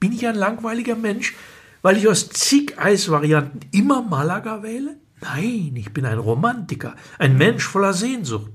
Bin 0.00 0.12
ich 0.12 0.26
ein 0.26 0.34
langweiliger 0.34 0.96
Mensch, 0.96 1.34
weil 1.82 1.98
ich 1.98 2.08
aus 2.08 2.30
zig 2.30 2.78
Eisvarianten 2.78 3.60
immer 3.70 4.02
Malaga 4.02 4.62
wähle? 4.62 4.96
Nein, 5.20 5.74
ich 5.76 5.92
bin 5.92 6.06
ein 6.06 6.18
Romantiker, 6.18 6.96
ein 7.18 7.36
Mensch 7.36 7.64
voller 7.64 7.92
Sehnsucht. 7.92 8.50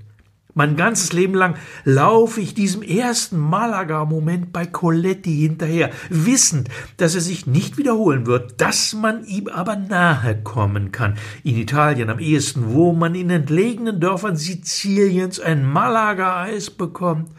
Mein 0.58 0.78
ganzes 0.78 1.12
Leben 1.12 1.34
lang 1.34 1.56
laufe 1.84 2.40
ich 2.40 2.54
diesem 2.54 2.82
ersten 2.82 3.38
Malaga-Moment 3.38 4.54
bei 4.54 4.66
Coletti 4.66 5.36
hinterher, 5.36 5.92
wissend, 6.10 6.70
dass 6.96 7.14
er 7.14 7.20
sich 7.20 7.46
nicht 7.46 7.78
wiederholen 7.78 8.26
wird, 8.26 8.62
dass 8.62 8.94
man 8.94 9.26
ihm 9.26 9.50
aber 9.50 9.76
nahe 9.76 10.42
kommen 10.44 10.94
kann. 10.94 11.18
In 11.44 11.58
Italien 11.58 12.10
am 12.10 12.20
ehesten, 12.20 12.74
wo 12.74 12.94
man 12.94 13.16
in 13.16 13.30
entlegenen 13.30 14.00
Dörfern 14.00 14.38
Siziliens 14.38 15.42
ein 15.42 15.66
Malaga-Eis 15.66 16.70
bekommt. 16.72 17.30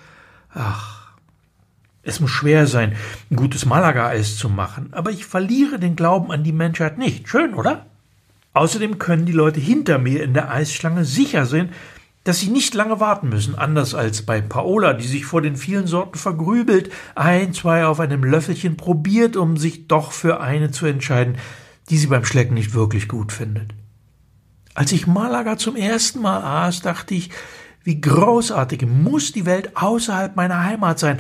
Ach, 0.52 1.05
es 2.06 2.20
muss 2.20 2.30
schwer 2.30 2.66
sein, 2.66 2.96
ein 3.30 3.36
gutes 3.36 3.66
Malaga-Eis 3.66 4.36
zu 4.36 4.48
machen, 4.48 4.88
aber 4.92 5.10
ich 5.10 5.26
verliere 5.26 5.78
den 5.78 5.96
Glauben 5.96 6.30
an 6.30 6.44
die 6.44 6.52
Menschheit 6.52 6.98
nicht. 6.98 7.28
Schön, 7.28 7.54
oder? 7.54 7.86
Außerdem 8.52 8.98
können 8.98 9.26
die 9.26 9.32
Leute 9.32 9.60
hinter 9.60 9.98
mir 9.98 10.22
in 10.22 10.32
der 10.32 10.50
Eisschlange 10.50 11.04
sicher 11.04 11.46
sein, 11.46 11.70
dass 12.24 12.40
sie 12.40 12.48
nicht 12.48 12.74
lange 12.74 13.00
warten 13.00 13.28
müssen, 13.28 13.54
anders 13.54 13.94
als 13.94 14.22
bei 14.22 14.40
Paola, 14.40 14.94
die 14.94 15.06
sich 15.06 15.26
vor 15.26 15.42
den 15.42 15.56
vielen 15.56 15.86
Sorten 15.86 16.18
vergrübelt, 16.18 16.90
ein, 17.14 17.52
zwei 17.52 17.86
auf 17.86 18.00
einem 18.00 18.24
Löffelchen 18.24 18.76
probiert, 18.76 19.36
um 19.36 19.56
sich 19.56 19.86
doch 19.86 20.12
für 20.12 20.40
eine 20.40 20.70
zu 20.70 20.86
entscheiden, 20.86 21.36
die 21.90 21.98
sie 21.98 22.08
beim 22.08 22.24
Schlecken 22.24 22.54
nicht 22.54 22.74
wirklich 22.74 23.08
gut 23.08 23.30
findet. 23.30 23.74
Als 24.74 24.92
ich 24.92 25.06
Malaga 25.06 25.56
zum 25.56 25.76
ersten 25.76 26.20
Mal 26.20 26.42
aß, 26.42 26.82
dachte 26.82 27.14
ich, 27.14 27.30
wie 27.84 28.00
großartig 28.00 28.86
muss 28.86 29.32
die 29.32 29.46
Welt 29.46 29.76
außerhalb 29.76 30.34
meiner 30.34 30.64
Heimat 30.64 30.98
sein, 30.98 31.18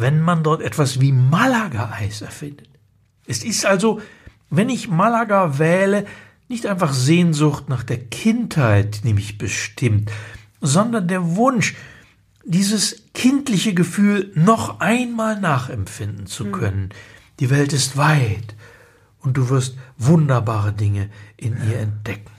wenn 0.00 0.20
man 0.20 0.42
dort 0.42 0.62
etwas 0.62 1.00
wie 1.00 1.12
Malaga-Eis 1.12 2.22
erfindet. 2.22 2.68
Es 3.26 3.44
ist 3.44 3.66
also, 3.66 4.00
wenn 4.50 4.68
ich 4.68 4.88
Malaga 4.88 5.58
wähle, 5.58 6.06
nicht 6.48 6.66
einfach 6.66 6.92
Sehnsucht 6.92 7.68
nach 7.68 7.82
der 7.82 7.98
Kindheit, 7.98 9.04
die 9.04 9.12
mich 9.12 9.38
bestimmt, 9.38 10.10
sondern 10.60 11.08
der 11.08 11.36
Wunsch, 11.36 11.74
dieses 12.44 13.02
kindliche 13.12 13.74
Gefühl 13.74 14.32
noch 14.34 14.80
einmal 14.80 15.38
nachempfinden 15.38 16.26
zu 16.26 16.44
hm. 16.44 16.52
können. 16.52 16.88
Die 17.40 17.50
Welt 17.50 17.72
ist 17.72 17.96
weit 17.96 18.56
und 19.20 19.36
du 19.36 19.50
wirst 19.50 19.76
wunderbare 19.98 20.72
Dinge 20.72 21.10
in 21.36 21.56
ihr 21.68 21.78
entdecken. 21.78 22.30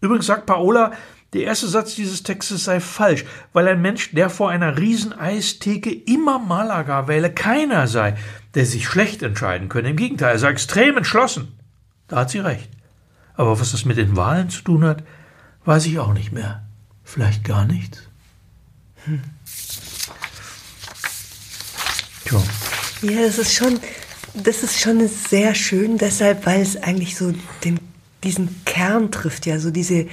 Übrigens 0.00 0.26
sagt 0.26 0.46
Paola, 0.46 0.92
der 1.36 1.44
erste 1.44 1.68
Satz 1.68 1.94
dieses 1.94 2.22
Textes 2.22 2.64
sei 2.64 2.80
falsch, 2.80 3.24
weil 3.52 3.68
ein 3.68 3.82
Mensch, 3.82 4.12
der 4.12 4.30
vor 4.30 4.48
einer 4.48 4.78
Rieseneistheke 4.78 5.92
immer 5.92 6.38
Malaga 6.38 7.08
wähle, 7.08 7.30
keiner 7.30 7.86
sei, 7.86 8.16
der 8.54 8.64
sich 8.64 8.86
schlecht 8.86 9.22
entscheiden 9.22 9.68
könne. 9.68 9.90
Im 9.90 9.96
Gegenteil, 9.96 10.32
er 10.32 10.38
sei 10.38 10.48
extrem 10.48 10.96
entschlossen. 10.96 11.48
Da 12.08 12.16
hat 12.16 12.30
sie 12.30 12.38
recht. 12.38 12.70
Aber 13.34 13.60
was 13.60 13.72
das 13.72 13.84
mit 13.84 13.98
den 13.98 14.16
Wahlen 14.16 14.48
zu 14.48 14.62
tun 14.62 14.84
hat, 14.84 15.02
weiß 15.66 15.84
ich 15.86 15.98
auch 15.98 16.14
nicht 16.14 16.32
mehr. 16.32 16.64
Vielleicht 17.04 17.44
gar 17.44 17.66
nichts. 17.66 17.98
Hm. 19.04 19.20
Tja. 22.24 22.42
Ja, 23.02 23.26
das 23.26 23.38
ist 23.38 23.54
schon, 23.54 23.78
das 24.32 24.62
ist 24.62 24.80
schon 24.80 25.06
sehr 25.06 25.54
schön, 25.54 25.98
deshalb, 25.98 26.46
weil 26.46 26.62
es 26.62 26.82
eigentlich 26.82 27.14
so 27.14 27.34
den, 27.62 27.78
diesen 28.24 28.64
Kern 28.64 29.10
trifft, 29.12 29.44
ja, 29.44 29.58
so 29.58 29.70
diese, 29.70 30.06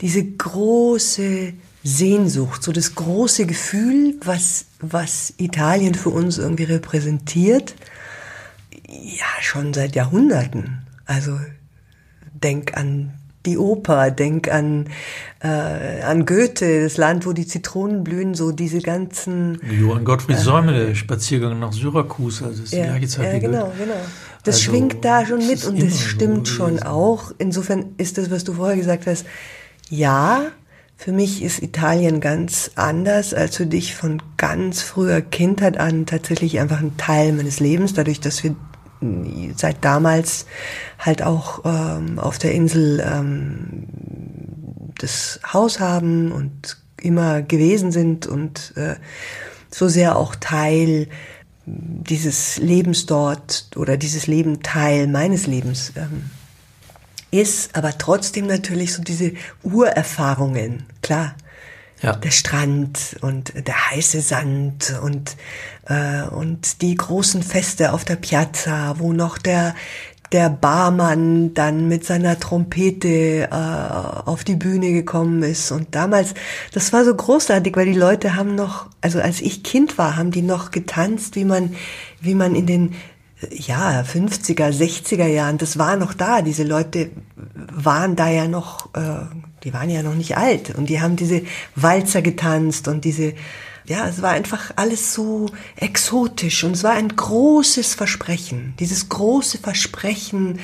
diese 0.00 0.24
große 0.24 1.52
Sehnsucht, 1.82 2.62
so 2.62 2.72
das 2.72 2.94
große 2.94 3.46
Gefühl, 3.46 4.16
was, 4.24 4.66
was 4.80 5.34
Italien 5.38 5.94
für 5.94 6.10
uns 6.10 6.38
irgendwie 6.38 6.64
repräsentiert, 6.64 7.74
ja, 8.88 9.26
schon 9.40 9.72
seit 9.72 9.94
Jahrhunderten. 9.94 10.86
Also 11.06 11.38
denk 12.34 12.76
an 12.76 13.12
die 13.46 13.56
Oper, 13.56 14.10
denk 14.10 14.52
an, 14.52 14.86
äh, 15.40 16.02
an 16.02 16.26
Goethe, 16.26 16.82
das 16.82 16.96
Land, 16.96 17.24
wo 17.24 17.32
die 17.32 17.46
Zitronen 17.46 18.02
blühen, 18.02 18.34
so 18.34 18.50
diese 18.50 18.80
ganzen. 18.80 19.60
Johann 19.70 20.04
Gottfried 20.04 20.36
äh, 20.36 20.40
Säume, 20.40 20.72
der 20.72 20.94
Spaziergang 20.94 21.58
nach 21.60 21.72
Syrakus, 21.72 22.42
also 22.42 22.64
ist 22.64 22.72
ja, 22.72 22.82
die 22.82 22.88
gleiche 22.88 23.08
Zeit 23.08 23.32
ja, 23.34 23.38
genau, 23.38 23.72
genau. 23.78 23.94
Das 24.42 24.56
also, 24.56 24.70
schwingt 24.70 25.04
da 25.04 25.24
schon 25.24 25.46
mit 25.46 25.64
und 25.64 25.80
das 25.80 26.00
stimmt 26.00 26.48
so 26.48 26.54
schon 26.54 26.82
auch. 26.82 27.32
Insofern 27.38 27.94
ist 27.96 28.18
das, 28.18 28.30
was 28.30 28.44
du 28.44 28.54
vorher 28.54 28.76
gesagt 28.76 29.06
hast, 29.06 29.24
ja, 29.88 30.46
für 30.96 31.12
mich 31.12 31.42
ist 31.42 31.62
Italien 31.62 32.20
ganz 32.20 32.70
anders 32.74 33.34
als 33.34 33.56
für 33.56 33.66
dich 33.66 33.94
von 33.94 34.22
ganz 34.36 34.82
früher 34.82 35.20
Kindheit 35.20 35.78
an 35.78 36.06
tatsächlich 36.06 36.58
einfach 36.58 36.80
ein 36.80 36.96
Teil 36.96 37.32
meines 37.32 37.60
Lebens, 37.60 37.92
dadurch, 37.92 38.20
dass 38.20 38.42
wir 38.42 38.56
seit 39.56 39.84
damals 39.84 40.46
halt 40.98 41.22
auch 41.22 41.60
ähm, 41.64 42.18
auf 42.18 42.38
der 42.38 42.52
Insel 42.52 43.04
ähm, 43.06 43.86
das 44.98 45.38
Haus 45.52 45.80
haben 45.80 46.32
und 46.32 46.78
immer 47.00 47.42
gewesen 47.42 47.92
sind 47.92 48.26
und 48.26 48.72
äh, 48.76 48.96
so 49.70 49.88
sehr 49.88 50.16
auch 50.16 50.34
Teil 50.34 51.08
dieses 51.66 52.56
Lebens 52.58 53.06
dort 53.06 53.68
oder 53.76 53.96
dieses 53.96 54.26
Leben 54.26 54.62
Teil 54.62 55.06
meines 55.08 55.46
Lebens 55.46 55.92
ähm, 55.96 56.30
ist, 57.30 57.76
aber 57.76 57.96
trotzdem 57.98 58.46
natürlich 58.46 58.94
so 58.94 59.02
diese 59.02 59.32
Urerfahrungen, 59.62 60.84
klar. 61.02 61.34
Ja. 62.02 62.12
Der 62.14 62.30
Strand 62.30 63.16
und 63.22 63.54
der 63.66 63.90
heiße 63.90 64.20
Sand 64.20 65.00
und, 65.02 65.34
äh, 65.86 66.24
und 66.28 66.82
die 66.82 66.94
großen 66.94 67.42
Feste 67.42 67.94
auf 67.94 68.04
der 68.04 68.16
Piazza, 68.16 68.96
wo 68.98 69.14
noch 69.14 69.38
der, 69.38 69.74
der 70.32 70.50
Barmann 70.50 71.54
dann 71.54 71.88
mit 71.88 72.04
seiner 72.04 72.38
Trompete 72.38 73.48
äh, 73.50 74.28
auf 74.28 74.44
die 74.44 74.56
Bühne 74.56 74.92
gekommen 74.92 75.42
ist. 75.42 75.70
Und 75.70 75.94
damals, 75.94 76.34
das 76.72 76.92
war 76.92 77.04
so 77.04 77.14
großartig, 77.14 77.74
weil 77.76 77.86
die 77.86 77.98
Leute 77.98 78.34
haben 78.36 78.54
noch, 78.54 78.88
also 79.00 79.20
als 79.20 79.40
ich 79.40 79.62
Kind 79.62 79.96
war, 79.96 80.16
haben 80.16 80.32
die 80.32 80.42
noch 80.42 80.72
getanzt, 80.72 81.36
wie 81.36 81.44
man, 81.44 81.74
wie 82.20 82.34
man 82.34 82.54
in 82.54 82.66
den 82.66 82.94
ja, 83.50 84.02
50er, 84.02 84.70
60er 84.70 85.26
Jahren, 85.26 85.58
das 85.58 85.78
war 85.78 85.96
noch 85.96 86.14
da. 86.14 86.42
Diese 86.42 86.64
Leute 86.64 87.10
waren 87.72 88.16
da 88.16 88.28
ja 88.28 88.48
noch, 88.48 88.94
äh, 88.94 89.26
Die 89.64 89.72
waren 89.72 89.90
ja 89.90 90.02
noch 90.02 90.14
nicht 90.14 90.36
alt 90.36 90.74
und 90.76 90.88
die 90.88 91.00
haben 91.00 91.16
diese 91.16 91.42
Walzer 91.74 92.22
getanzt 92.22 92.86
und 92.86 93.04
diese, 93.04 93.34
ja, 93.86 94.06
es 94.06 94.22
war 94.22 94.30
einfach 94.30 94.70
alles 94.76 95.12
so 95.12 95.46
exotisch 95.74 96.62
und 96.62 96.72
es 96.72 96.84
war 96.84 96.92
ein 96.92 97.08
großes 97.08 97.94
Versprechen. 97.94 98.74
Dieses 98.78 99.08
große 99.08 99.58
Versprechen, 99.58 100.60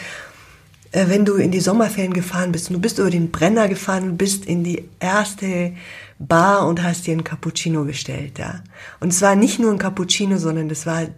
äh, 0.93 1.09
wenn 1.09 1.25
du 1.25 1.35
in 1.35 1.51
die 1.51 1.61
Sommerferien 1.61 2.13
gefahren 2.13 2.53
bist 2.53 2.69
und 2.69 2.75
du 2.75 2.81
bist 2.81 2.99
über 2.99 3.11
den 3.11 3.31
Brenner 3.33 3.67
gefahren 3.67 4.17
bist 4.17 4.45
in 4.47 4.63
die 4.63 4.85
erste 5.01 5.73
Bar 6.21 6.69
und 6.69 6.81
hast 6.83 7.07
dir 7.07 7.17
ein 7.17 7.25
Cappuccino 7.25 7.85
bestellt, 7.85 8.39
ja. 8.39 8.63
Und 9.01 9.09
es 9.09 9.21
war 9.21 9.35
nicht 9.35 9.59
nur 9.59 9.73
ein 9.73 9.79
Cappuccino, 9.79 10.39
sondern 10.39 10.69
das 10.69 10.87
war 10.87 11.09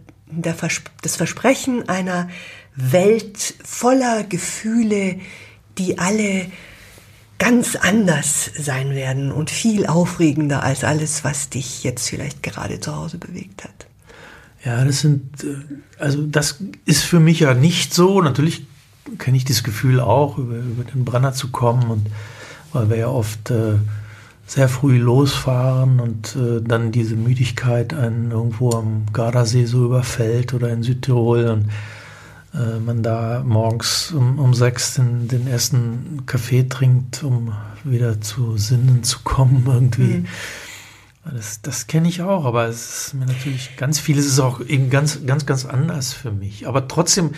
Vers 0.42 0.82
das 1.02 1.16
Versprechen 1.16 1.88
einer 1.88 2.28
Welt 2.76 3.54
voller 3.64 4.24
Gefühle, 4.24 5.20
die 5.78 5.98
alle 5.98 6.46
ganz 7.38 7.76
anders 7.76 8.50
sein 8.58 8.90
werden 8.94 9.32
und 9.32 9.50
viel 9.50 9.86
aufregender 9.86 10.62
als 10.62 10.84
alles, 10.84 11.24
was 11.24 11.50
dich 11.50 11.84
jetzt 11.84 12.08
vielleicht 12.08 12.42
gerade 12.42 12.80
zu 12.80 12.94
Hause 12.94 13.18
bewegt 13.18 13.64
hat. 13.64 13.86
Ja, 14.64 14.84
das 14.84 15.00
sind, 15.00 15.44
äh, 15.44 15.56
also 15.98 16.22
das 16.22 16.58
ist 16.86 17.02
für 17.02 17.20
mich 17.20 17.40
ja 17.40 17.54
nicht 17.54 17.92
so. 17.92 18.22
Natürlich 18.22 18.66
kenne 19.18 19.36
ich 19.36 19.44
das 19.44 19.62
Gefühl 19.62 20.00
auch, 20.00 20.38
über, 20.38 20.56
über 20.56 20.84
den 20.84 21.04
Brenner 21.04 21.34
zu 21.34 21.50
kommen 21.50 21.90
und 21.90 22.06
weil 22.72 22.90
wir 22.90 22.96
ja 22.96 23.08
oft 23.08 23.50
äh, 23.50 23.74
sehr 24.46 24.68
früh 24.68 24.98
losfahren 24.98 26.00
und 26.00 26.36
äh, 26.36 26.60
dann 26.60 26.92
diese 26.92 27.16
Müdigkeit 27.16 27.94
einen 27.94 28.30
irgendwo 28.30 28.72
am 28.72 29.06
Gardasee 29.12 29.64
so 29.64 29.84
überfällt 29.86 30.52
oder 30.54 30.70
in 30.70 30.82
Südtirol 30.82 31.46
und 31.46 31.70
äh, 32.54 32.78
man 32.78 33.02
da 33.02 33.42
morgens 33.44 34.12
um, 34.12 34.38
um 34.38 34.54
sechs 34.54 34.94
den, 34.94 35.28
den 35.28 35.46
ersten 35.46 36.24
Kaffee 36.26 36.68
trinkt, 36.68 37.24
um 37.24 37.52
wieder 37.84 38.20
zu 38.20 38.56
Sinnen 38.56 39.02
zu 39.02 39.20
kommen 39.24 39.64
irgendwie. 39.66 40.18
Mhm. 40.18 40.26
Das, 41.32 41.62
das 41.62 41.86
kenne 41.86 42.06
ich 42.08 42.20
auch, 42.20 42.44
aber 42.44 42.66
es 42.66 43.06
ist 43.06 43.14
mir 43.14 43.24
natürlich 43.24 43.76
ganz 43.78 43.98
vieles 43.98 44.26
ist 44.26 44.40
auch 44.40 44.60
eben 44.60 44.90
ganz, 44.90 45.24
ganz, 45.24 45.46
ganz 45.46 45.64
anders 45.64 46.12
für 46.12 46.30
mich. 46.30 46.68
Aber 46.68 46.86
trotzdem 46.86 47.30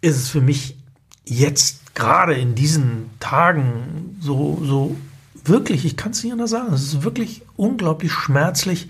ist 0.00 0.16
es 0.16 0.30
für 0.30 0.40
mich 0.40 0.78
jetzt 1.26 1.94
gerade 1.94 2.34
in 2.34 2.54
diesen 2.54 3.10
Tagen 3.20 4.16
so, 4.20 4.62
so 4.64 4.96
wirklich, 5.48 5.84
ich 5.84 5.96
kann 5.96 6.12
es 6.12 6.22
nicht 6.22 6.32
anders 6.32 6.50
sagen, 6.50 6.72
es 6.72 6.82
ist 6.82 7.02
wirklich 7.02 7.42
unglaublich 7.56 8.12
schmerzlich 8.12 8.88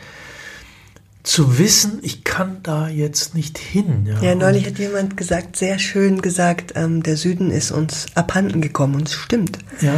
zu 1.22 1.58
wissen, 1.58 1.98
ich 2.02 2.22
kann 2.22 2.58
da 2.62 2.88
jetzt 2.88 3.34
nicht 3.34 3.58
hin. 3.58 4.06
Ja, 4.06 4.22
ja 4.22 4.34
neulich 4.34 4.66
hat 4.66 4.78
jemand 4.78 5.16
gesagt, 5.16 5.56
sehr 5.56 5.78
schön 5.78 6.22
gesagt, 6.22 6.74
ähm, 6.76 7.02
der 7.02 7.16
Süden 7.16 7.50
ist 7.50 7.72
uns 7.72 8.06
abhanden 8.14 8.60
gekommen 8.60 8.94
und 8.94 9.08
es 9.08 9.14
stimmt. 9.14 9.58
Ja. 9.80 9.92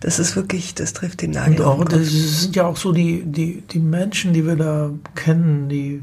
Das 0.00 0.18
ist 0.18 0.36
wirklich, 0.36 0.74
das 0.74 0.92
trifft 0.92 1.22
den 1.22 1.30
Nagel. 1.30 1.60
Und 1.60 1.64
auch, 1.64 1.84
das 1.84 2.08
sind 2.08 2.54
ja 2.54 2.66
auch 2.66 2.76
so 2.76 2.92
die, 2.92 3.22
die, 3.24 3.62
die 3.62 3.78
Menschen, 3.78 4.34
die 4.34 4.46
wir 4.46 4.56
da 4.56 4.90
kennen, 5.14 5.70
die, 5.70 6.02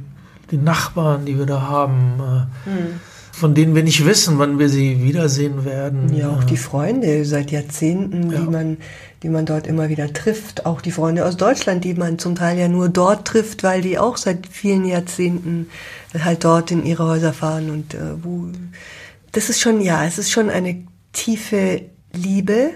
die 0.50 0.58
Nachbarn, 0.58 1.26
die 1.26 1.38
wir 1.38 1.46
da 1.46 1.62
haben. 1.62 2.50
Äh, 2.66 2.70
hm 2.70 3.00
von 3.34 3.56
denen 3.56 3.74
wir 3.74 3.82
nicht 3.82 4.06
wissen, 4.06 4.38
wann 4.38 4.60
wir 4.60 4.70
sie 4.70 5.04
wiedersehen 5.04 5.66
werden. 5.66 6.14
Ja, 6.16 6.30
auch 6.30 6.44
die 6.44 6.56
Freunde 6.56 7.26
seit 7.26 7.50
Jahrzehnten, 7.50 8.32
ja. 8.32 8.40
die 8.40 8.48
man, 8.48 8.78
die 9.24 9.30
man 9.30 9.48
dort 9.48 9.66
immer 9.66 9.90
wieder 9.90 10.14
trifft. 10.14 10.68
Auch 10.68 10.82
die 10.82 10.92
Freunde 10.92 11.26
aus 11.26 11.36
Deutschland, 11.36 11.84
die 11.84 11.96
man 11.96 12.20
zum 12.20 12.36
Teil 12.36 12.60
ja 12.60 12.68
nur 12.68 12.90
dort 12.90 13.28
trifft, 13.28 13.64
weil 13.64 13.82
die 13.82 13.98
auch 13.98 14.18
seit 14.18 14.46
vielen 14.46 14.86
Jahrzehnten 14.86 15.68
halt 16.18 16.44
dort 16.44 16.70
in 16.70 16.86
ihre 16.86 17.08
Häuser 17.08 17.34
fahren 17.34 17.72
und 17.72 17.96
äh, 17.96 18.24
wo. 18.24 18.50
Das 19.32 19.50
ist 19.50 19.60
schon, 19.60 19.82
ja, 19.82 20.06
es 20.06 20.20
ist 20.20 20.30
schon 20.30 20.52
eine 20.52 20.84
tiefe 21.12 21.82
Liebe. 22.14 22.70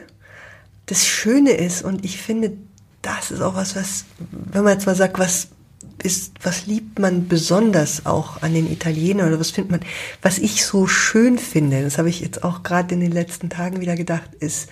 Das 0.87 1.05
Schöne 1.05 1.51
ist, 1.51 1.83
und 1.83 2.03
ich 2.03 2.17
finde, 2.17 2.53
das 3.03 3.29
ist 3.29 3.41
auch 3.41 3.53
was, 3.53 3.75
was, 3.75 4.05
wenn 4.31 4.63
man 4.63 4.73
jetzt 4.73 4.87
mal 4.87 4.95
sagt, 4.95 5.19
was 5.19 5.49
ist, 6.03 6.33
was 6.43 6.67
liebt 6.67 6.99
man 6.99 7.27
besonders 7.27 8.05
auch 8.05 8.41
an 8.41 8.53
den 8.53 8.71
Italienern 8.71 9.29
oder 9.29 9.39
was 9.39 9.51
findet 9.51 9.71
man, 9.71 9.79
was 10.21 10.37
ich 10.37 10.65
so 10.65 10.87
schön 10.87 11.37
finde, 11.37 11.83
das 11.83 11.97
habe 11.97 12.09
ich 12.09 12.21
jetzt 12.21 12.43
auch 12.43 12.63
gerade 12.63 12.93
in 12.93 13.01
den 13.01 13.11
letzten 13.11 13.49
Tagen 13.49 13.81
wieder 13.81 13.95
gedacht, 13.95 14.29
ist, 14.39 14.69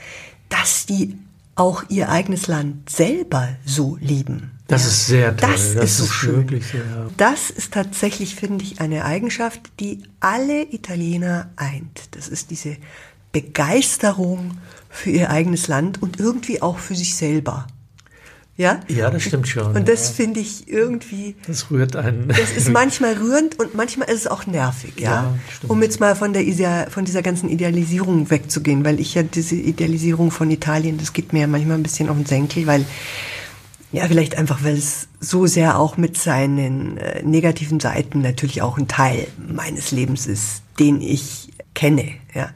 dass 0.50 0.86
die 0.86 1.18
auch 1.56 1.84
ihr 1.90 2.10
eigenes 2.10 2.48
Land 2.48 2.90
selber 2.90 3.56
so 3.66 3.98
lieben. 4.02 4.52
Das 4.68 4.84
ja. 4.84 4.88
ist 4.88 5.08
sehr 5.08 5.38
toll. 5.38 5.52
Das, 5.52 5.74
das 5.76 5.84
ist 5.86 5.98
so 5.98 6.06
schön. 6.06 6.48
Sehr, 6.48 6.82
ja. 6.82 7.08
Das 7.18 7.50
ist 7.50 7.74
tatsächlich, 7.74 8.36
finde 8.36 8.64
ich, 8.64 8.82
eine 8.82 9.06
Eigenschaft, 9.06 9.62
die 9.80 10.04
alle 10.20 10.64
Italiener 10.64 11.52
eint. 11.56 12.10
Das 12.12 12.28
ist 12.28 12.52
diese 12.52 12.78
Begeisterung 13.32 14.58
für 14.90 15.12
ihr 15.12 15.30
eigenes 15.30 15.68
Land 15.68 16.02
und 16.02 16.20
irgendwie 16.20 16.62
auch 16.62 16.80
für 16.80 16.96
sich 16.96 17.16
selber. 17.16 17.68
Ja? 18.58 18.80
Ja, 18.88 19.10
das 19.10 19.24
stimmt 19.24 19.50
schon. 19.50 19.76
Und 19.76 19.90
das 19.90 20.10
ja. 20.10 20.14
finde 20.16 20.40
ich 20.40 20.70
irgendwie. 20.70 21.36
Das 21.46 21.70
rührt 21.72 21.98
einen. 21.98 22.30
Das 22.30 22.52
ist 22.52 22.70
manchmal 22.72 23.14
rührend 23.14 23.60
und 23.60 23.76
manchmal 23.76 24.10
ist 24.10 24.22
es 24.22 24.28
auch 24.28 24.48
nervig, 24.48 24.94
ja. 24.98 25.12
ja 25.12 25.36
um 25.68 25.82
jetzt 25.84 26.00
mal 26.00 26.16
von 26.16 26.32
der 26.32 26.88
von 26.90 27.04
dieser 27.04 27.22
ganzen 27.22 27.50
Idealisierung 27.50 28.30
wegzugehen, 28.30 28.86
weil 28.86 29.02
ich 29.02 29.14
ja 29.16 29.24
diese 29.24 29.56
Idealisierung 29.56 30.32
von 30.32 30.50
Italien, 30.52 30.98
das 30.98 31.12
geht 31.12 31.34
mir 31.34 31.42
ja 31.42 31.48
manchmal 31.48 31.78
ein 31.78 31.84
bisschen 31.84 32.08
auf 32.08 32.16
den 32.16 32.26
Senkel, 32.26 32.66
weil 32.66 32.86
ja, 33.92 34.08
vielleicht 34.08 34.38
einfach, 34.38 34.64
weil 34.64 34.76
es 34.76 35.08
so 35.20 35.48
sehr 35.48 35.80
auch 35.80 35.98
mit 35.98 36.18
seinen 36.18 36.98
äh, 36.98 37.24
negativen 37.24 37.80
Seiten 37.80 38.22
natürlich 38.22 38.62
auch 38.62 38.78
ein 38.78 38.88
Teil 38.88 39.28
meines 39.38 39.92
Lebens 39.92 40.28
ist, 40.28 40.64
den 40.80 41.02
ich 41.02 41.54
kenne, 41.74 42.12
ja 42.34 42.50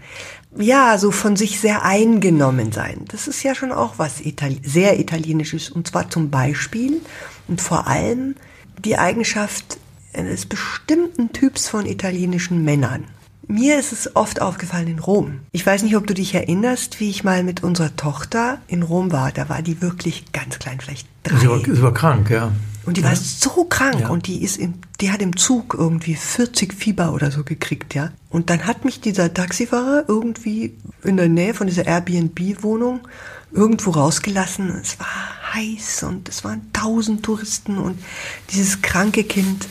ja, 0.57 0.97
so 0.97 1.11
von 1.11 1.35
sich 1.35 1.59
sehr 1.59 1.83
eingenommen 1.83 2.71
sein. 2.71 3.05
Das 3.09 3.27
ist 3.27 3.43
ja 3.43 3.53
schon 3.53 3.71
auch 3.71 3.93
was 3.97 4.21
Itali 4.21 4.59
sehr 4.63 4.99
Italienisches. 4.99 5.69
Und 5.69 5.87
zwar 5.87 6.09
zum 6.09 6.29
Beispiel 6.29 7.01
und 7.47 7.61
vor 7.61 7.87
allem 7.87 8.35
die 8.83 8.97
Eigenschaft 8.97 9.77
eines 10.13 10.45
bestimmten 10.45 11.31
Typs 11.33 11.67
von 11.67 11.85
italienischen 11.85 12.63
Männern. 12.63 13.05
Mir 13.47 13.79
ist 13.79 13.91
es 13.91 14.15
oft 14.15 14.41
aufgefallen 14.41 14.87
in 14.87 14.99
Rom. 14.99 15.39
Ich 15.51 15.65
weiß 15.65 15.81
nicht, 15.81 15.95
ob 15.95 16.05
du 16.05 16.13
dich 16.13 16.35
erinnerst, 16.35 16.99
wie 16.99 17.09
ich 17.09 17.23
mal 17.23 17.43
mit 17.43 17.63
unserer 17.63 17.95
Tochter 17.95 18.59
in 18.67 18.83
Rom 18.83 19.11
war. 19.11 19.31
Da 19.31 19.49
war 19.49 19.63
die 19.63 19.81
wirklich 19.81 20.31
ganz 20.33 20.59
klein, 20.59 20.79
vielleicht 20.79 21.07
drei. 21.23 21.37
Sie 21.37 21.49
war, 21.49 21.59
sie 21.59 21.81
war 21.81 21.93
krank, 21.93 22.29
ja. 22.29 22.51
Und 22.85 22.97
die 22.97 23.01
ja. 23.01 23.07
war 23.07 23.15
so 23.15 23.65
krank 23.65 24.01
ja. 24.01 24.09
und 24.09 24.27
die 24.27 24.43
ist 24.43 24.57
im, 24.57 24.75
die 25.01 25.11
hat 25.11 25.21
im 25.21 25.35
Zug 25.35 25.75
irgendwie 25.77 26.15
40 26.15 26.73
Fieber 26.73 27.13
oder 27.13 27.31
so 27.31 27.43
gekriegt, 27.43 27.95
ja. 27.95 28.11
Und 28.29 28.49
dann 28.49 28.67
hat 28.67 28.85
mich 28.85 29.01
dieser 29.01 29.33
Taxifahrer 29.33 30.05
irgendwie 30.07 30.77
in 31.03 31.17
der 31.17 31.29
Nähe 31.29 31.53
von 31.53 31.67
dieser 31.67 31.87
Airbnb-Wohnung 31.87 33.01
irgendwo 33.51 33.91
rausgelassen. 33.91 34.69
Es 34.81 34.99
war 34.99 35.53
heiß 35.53 36.03
und 36.03 36.29
es 36.29 36.43
waren 36.43 36.69
tausend 36.71 37.23
Touristen 37.23 37.79
und 37.79 37.99
dieses 38.51 38.81
kranke 38.81 39.23
Kind. 39.23 39.67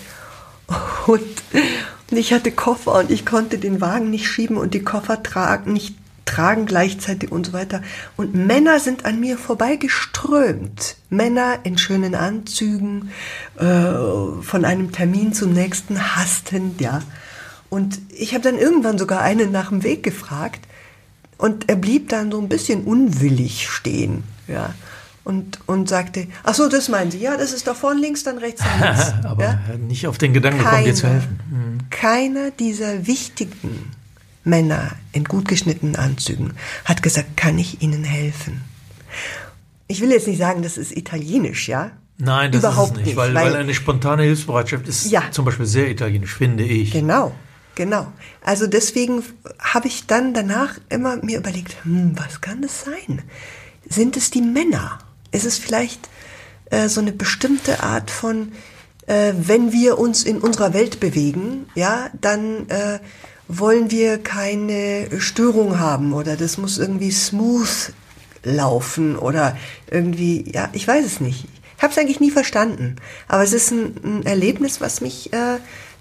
Und, 1.07 1.23
und 2.11 2.17
ich 2.17 2.33
hatte 2.33 2.51
Koffer 2.51 2.99
und 2.99 3.11
ich 3.11 3.25
konnte 3.25 3.59
den 3.59 3.81
Wagen 3.81 4.11
nicht 4.11 4.27
schieben 4.27 4.57
und 4.57 4.75
die 4.75 4.83
Koffer 4.83 5.23
tragen, 5.23 5.73
nicht 5.73 5.95
tragen 6.25 6.67
gleichzeitig 6.67 7.33
und 7.33 7.47
so 7.47 7.53
weiter. 7.53 7.83
Und 8.17 8.35
Männer 8.35 8.81
sind 8.81 9.05
an 9.05 9.19
mir 9.19 9.39
vorbeigeströmt. 9.39 10.97
Männer 11.11 11.61
in 11.63 11.79
schönen 11.79 12.15
Anzügen, 12.15 13.13
äh, 13.57 14.43
von 14.43 14.65
einem 14.65 14.93
Termin 14.93 15.33
zum 15.33 15.53
nächsten 15.53 16.17
hastend, 16.17 16.81
ja. 16.81 17.03
Und 17.71 18.01
ich 18.11 18.35
habe 18.35 18.43
dann 18.43 18.59
irgendwann 18.59 18.99
sogar 18.99 19.21
einen 19.21 19.53
nach 19.53 19.69
dem 19.69 19.83
Weg 19.83 20.03
gefragt 20.03 20.61
und 21.37 21.69
er 21.69 21.77
blieb 21.77 22.09
dann 22.09 22.33
so 22.33 22.41
ein 22.41 22.49
bisschen 22.49 22.85
unwillig 22.85 23.69
stehen, 23.69 24.25
ja. 24.47 24.75
Und, 25.25 25.59
und 25.67 25.91
sagte, 25.91 26.27
ach 26.43 26.55
so, 26.55 26.71
das 26.71 26.89
meinen 26.89 27.11
Sie, 27.11 27.19
ja, 27.19 27.37
das 27.37 27.53
ist 27.53 27.67
da 27.67 27.75
vorne 27.75 28.01
links, 28.01 28.25
dann 28.25 28.39
rechts, 28.39 28.63
dann 28.63 28.81
links. 28.81 29.13
Aber 29.25 29.45
ja? 29.45 29.61
nicht 29.77 30.07
auf 30.07 30.17
den 30.17 30.33
Gedanken 30.33 30.61
gekommen, 30.61 30.85
dir 30.85 30.95
zu 30.95 31.07
helfen. 31.07 31.41
Mhm. 31.51 31.91
Keiner 31.91 32.51
dieser 32.51 33.07
wichtigen 33.07 33.93
Männer 34.43 34.93
in 35.13 35.25
gut 35.25 35.47
geschnittenen 35.47 35.97
Anzügen, 35.97 36.55
hat 36.87 37.03
gesagt, 37.03 37.37
kann 37.37 37.59
ich 37.59 37.83
Ihnen 37.83 38.05
helfen? 38.05 38.63
Ich 39.87 40.01
will 40.01 40.11
jetzt 40.11 40.27
nicht 40.27 40.39
sagen, 40.39 40.63
das 40.63 40.79
ist 40.79 40.97
italienisch, 40.97 41.69
ja? 41.69 41.91
Nein, 42.17 42.51
das 42.51 42.63
Überhaupt 42.63 42.93
ist 42.93 43.01
es 43.01 43.07
nicht, 43.07 43.17
weil, 43.17 43.35
weil, 43.35 43.53
weil, 43.53 43.57
eine 43.57 43.75
spontane 43.75 44.23
Hilfsbereitschaft 44.23 44.89
ist 44.89 45.11
ja, 45.11 45.25
zum 45.31 45.45
Beispiel 45.45 45.67
sehr 45.67 45.91
italienisch, 45.91 46.35
finde 46.35 46.65
ich. 46.65 46.91
Genau, 46.91 47.35
genau. 47.79 48.13
Also 48.45 48.67
deswegen 48.67 49.23
habe 49.59 49.87
ich 49.87 50.07
dann 50.07 50.35
danach 50.35 50.79
immer 50.91 51.17
mir 51.25 51.39
überlegt, 51.39 51.77
hm, 51.85 52.13
was 52.17 52.43
kann 52.43 52.61
das 52.61 52.85
sein? 52.85 53.23
Sind 53.89 54.19
es 54.19 54.31
die 54.31 54.43
Männer? 54.43 54.99
Ist 55.31 55.47
es 55.47 55.57
vielleicht 55.57 56.11
äh, 56.71 56.89
so 56.89 57.01
eine 57.01 57.13
bestimmte 57.13 57.83
Art 57.83 58.11
von, 58.11 58.53
äh, 59.07 59.33
wenn 59.39 59.73
wir 59.73 59.99
uns 59.99 60.25
in 60.25 60.39
unserer 60.39 60.75
Welt 60.75 60.99
bewegen, 60.99 61.67
ja, 61.75 62.11
dann 62.21 62.69
äh, 62.69 62.99
wollen 63.47 63.91
wir 63.91 64.19
keine 64.19 65.21
Störung 65.21 65.79
haben 65.79 66.13
oder 66.13 66.37
das 66.37 66.59
muss 66.59 66.79
irgendwie 66.79 67.13
smooth 67.13 67.93
laufen 68.43 69.17
oder 69.17 69.57
irgendwie, 69.89 70.51
ja, 70.53 70.69
ich 70.73 70.87
weiß 70.87 71.07
es 71.07 71.21
nicht. 71.21 71.47
Ich 71.77 71.83
habe 71.83 71.93
es 71.93 71.99
eigentlich 71.99 72.19
nie 72.19 72.33
verstanden, 72.33 72.97
aber 73.29 73.45
es 73.45 73.53
ist 73.53 73.71
ein, 73.71 73.95
ein 74.03 74.27
Erlebnis, 74.27 74.81
was 74.81 75.01
mich, 75.01 75.33
äh, 75.33 75.59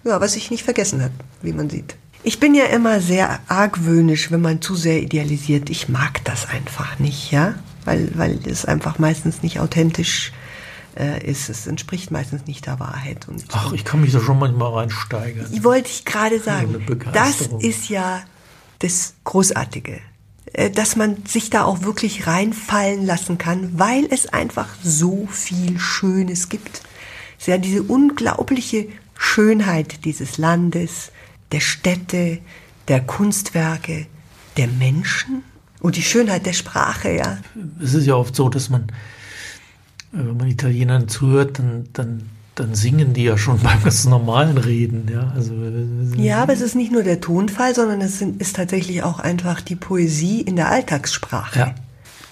ja, 0.08 0.22
was 0.22 0.36
ich 0.36 0.52
nicht 0.52 0.64
vergessen 0.64 1.02
habe, 1.02 1.14
wie 1.42 1.54
man 1.54 1.70
sieht. 1.70 1.96
Ich 2.24 2.40
bin 2.40 2.56
ja 2.56 2.66
immer 2.66 3.00
sehr 3.00 3.40
argwöhnisch, 3.48 4.32
wenn 4.32 4.42
man 4.42 4.62
zu 4.62 4.76
sehr 4.76 5.02
idealisiert. 5.02 5.70
Ich 5.70 5.88
mag 5.88 6.24
das 6.26 6.50
einfach 6.50 7.00
nicht, 7.00 7.32
ja. 7.32 7.56
weil, 7.86 8.12
weil 8.16 8.40
es 8.46 8.66
einfach 8.66 9.00
meistens 9.00 9.44
nicht 9.44 9.60
authentisch 9.60 10.34
äh, 10.98 11.26
ist. 11.26 11.50
Es 11.50 11.68
entspricht 11.68 12.12
meistens 12.12 12.46
nicht 12.46 12.66
der 12.66 12.80
Wahrheit. 12.80 13.28
Und 13.28 13.46
Ach, 13.54 13.72
ich 13.72 13.86
kann 13.86 14.02
mich 14.02 14.12
da 14.12 14.20
schon 14.20 14.40
manchmal 14.40 14.74
reinsteigern. 14.74 15.48
Ich 15.52 15.64
wollte 15.64 15.90
ich 15.90 16.06
gerade 16.06 16.40
sagen, 16.40 16.86
das 17.14 17.42
ist 17.60 17.90
ja 17.90 18.24
das 18.80 19.14
Großartige, 19.24 20.00
äh, 20.54 20.70
dass 20.70 20.96
man 20.96 21.26
sich 21.26 21.50
da 21.50 21.64
auch 21.64 21.84
wirklich 21.84 22.28
reinfallen 22.28 23.06
lassen 23.06 23.38
kann, 23.38 23.80
weil 23.80 24.08
es 24.10 24.28
einfach 24.28 24.68
so 24.84 25.28
viel 25.32 25.80
Schönes 25.80 26.50
gibt. 26.50 26.82
Es 27.38 27.44
ist 27.44 27.48
ja 27.48 27.58
diese 27.58 27.84
unglaubliche 27.84 28.88
Schönheit 29.18 30.06
dieses 30.06 30.38
Landes, 30.38 31.12
der 31.52 31.60
Städte, 31.60 32.40
der 32.88 33.02
Kunstwerke, 33.02 34.08
der 34.58 34.68
Menschen 34.68 35.44
und 35.80 35.96
die 35.96 36.02
Schönheit 36.02 36.46
der 36.46 36.54
Sprache, 36.54 37.12
ja. 37.12 37.38
Es 37.82 37.94
ist 37.94 38.06
ja 38.06 38.16
oft 38.16 38.36
so, 38.36 38.50
dass 38.50 38.70
man, 38.70 38.84
äh, 40.14 40.18
wenn 40.18 40.38
man 40.38 40.48
Italienern 40.48 41.08
zuhört, 41.08 41.60
dann, 41.60 41.88
dann, 41.94 42.30
dann 42.56 42.76
singen 42.76 43.14
die 43.14 43.24
ja 43.24 43.38
schon 43.38 43.60
beim 43.64 43.84
ganz 43.84 44.06
normalen 44.06 44.58
Reden. 44.58 45.08
Ja, 45.12 45.32
also, 45.36 45.54
äh, 45.54 46.22
Ja, 46.22 46.42
aber 46.42 46.54
es 46.54 46.62
ist 46.62 46.76
nicht 46.76 46.92
nur 46.92 47.04
der 47.04 47.22
Tonfall, 47.22 47.76
sondern 47.76 48.02
es 48.02 48.20
sind, 48.20 48.42
ist 48.42 48.56
tatsächlich 48.56 49.04
auch 49.04 49.20
einfach 49.20 49.62
die 49.62 49.76
Poesie 49.76 50.42
in 50.42 50.56
der 50.56 50.70
Alltagssprache. 50.70 51.60
Ja. 51.60 51.76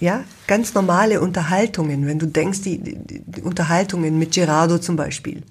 Ja, 0.02 0.26
ganz 0.46 0.74
normale 0.74 1.22
Unterhaltungen. 1.22 2.06
Wenn 2.06 2.20
du 2.20 2.28
denkst, 2.28 2.62
die, 2.64 2.80
die 2.80 3.42
Unterhaltungen 3.42 4.20
mit 4.20 4.34
Gerardo 4.34 4.78
zum 4.78 4.98
Beispiel. 4.98 5.42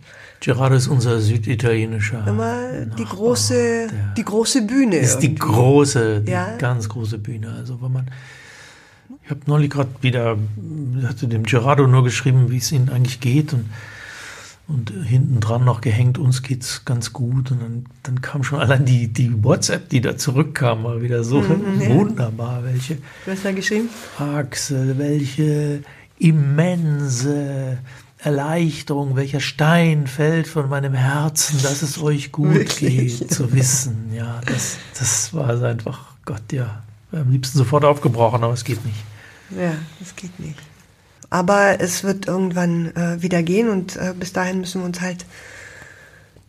Gerardo 0.44 0.76
ist 0.76 0.88
unser 0.88 1.20
süditalienischer. 1.20 2.26
Immer 2.26 2.85
die 2.98 3.04
große, 3.04 3.88
die 4.16 4.24
große 4.24 4.62
Bühne. 4.62 4.96
ist 4.96 5.18
die 5.20 5.26
irgendwie. 5.28 5.40
große, 5.40 6.20
die 6.20 6.33
Ja. 6.33 6.57
ganz 6.59 6.88
große 6.88 7.18
Bühne. 7.18 7.52
Also 7.59 7.80
wenn 7.80 7.92
man, 7.92 8.11
ich 9.24 9.30
habe 9.30 9.40
neulich 9.46 9.70
gerade 9.70 9.88
wieder, 10.02 10.37
hatte 11.07 11.28
dem 11.28 11.44
Gerardo 11.44 11.87
nur 11.87 12.04
geschrieben, 12.04 12.50
wie 12.50 12.59
es 12.59 12.70
ihnen 12.72 12.88
eigentlich 12.90 13.20
geht 13.20 13.52
und 13.52 13.66
und 14.66 14.90
hinten 15.04 15.40
dran 15.40 15.62
noch 15.62 15.83
gehängt, 15.83 16.16
uns 16.16 16.40
geht's 16.40 16.87
ganz 16.87 17.12
gut. 17.12 17.50
Und 17.50 17.61
dann, 17.61 17.85
dann 18.02 18.22
kam 18.22 18.42
schon 18.44 18.61
allein 18.61 18.87
die, 18.87 19.09
die 19.12 19.44
WhatsApp, 19.44 19.90
die 19.90 20.00
da 20.00 20.16
zurückkam, 20.16 20.85
mal 20.85 21.02
wieder 21.02 21.22
so 21.22 21.42
Mhm, 21.42 21.80
ja. 21.83 21.88
wunderbar. 21.90 22.64
Welche 22.64 22.94
Du 23.26 23.30
hast 23.30 23.44
da 23.44 23.52
geschrieben? 23.52 23.90
Axel, 24.18 24.96
welche 24.96 25.83
immense 26.18 27.76
Erleichterung, 28.24 29.16
welcher 29.16 29.40
Stein 29.40 30.06
fällt 30.06 30.46
von 30.46 30.68
meinem 30.68 30.94
Herzen, 30.94 31.62
dass 31.62 31.82
es 31.82 32.00
euch 32.00 32.32
gut 32.32 32.54
Wirklich? 32.54 33.18
geht, 33.18 33.30
zu 33.32 33.52
wissen. 33.52 34.10
Ja, 34.14 34.40
das, 34.46 34.78
das 34.98 35.34
war 35.34 35.62
einfach, 35.62 36.06
Gott, 36.24 36.52
ja, 36.52 36.82
am 37.12 37.30
liebsten 37.30 37.58
sofort 37.58 37.84
aufgebrochen, 37.84 38.42
aber 38.42 38.54
es 38.54 38.64
geht 38.64 38.84
nicht. 38.84 38.96
Ja, 39.50 39.74
das 40.00 40.16
geht 40.16 40.38
nicht. 40.40 40.58
Aber 41.28 41.80
es 41.80 42.02
wird 42.02 42.26
irgendwann 42.26 42.94
äh, 42.96 43.20
wieder 43.20 43.42
gehen 43.42 43.68
und 43.68 43.96
äh, 43.96 44.14
bis 44.18 44.32
dahin 44.32 44.60
müssen 44.60 44.80
wir 44.80 44.87
uns 44.87 45.00
halt 45.00 45.26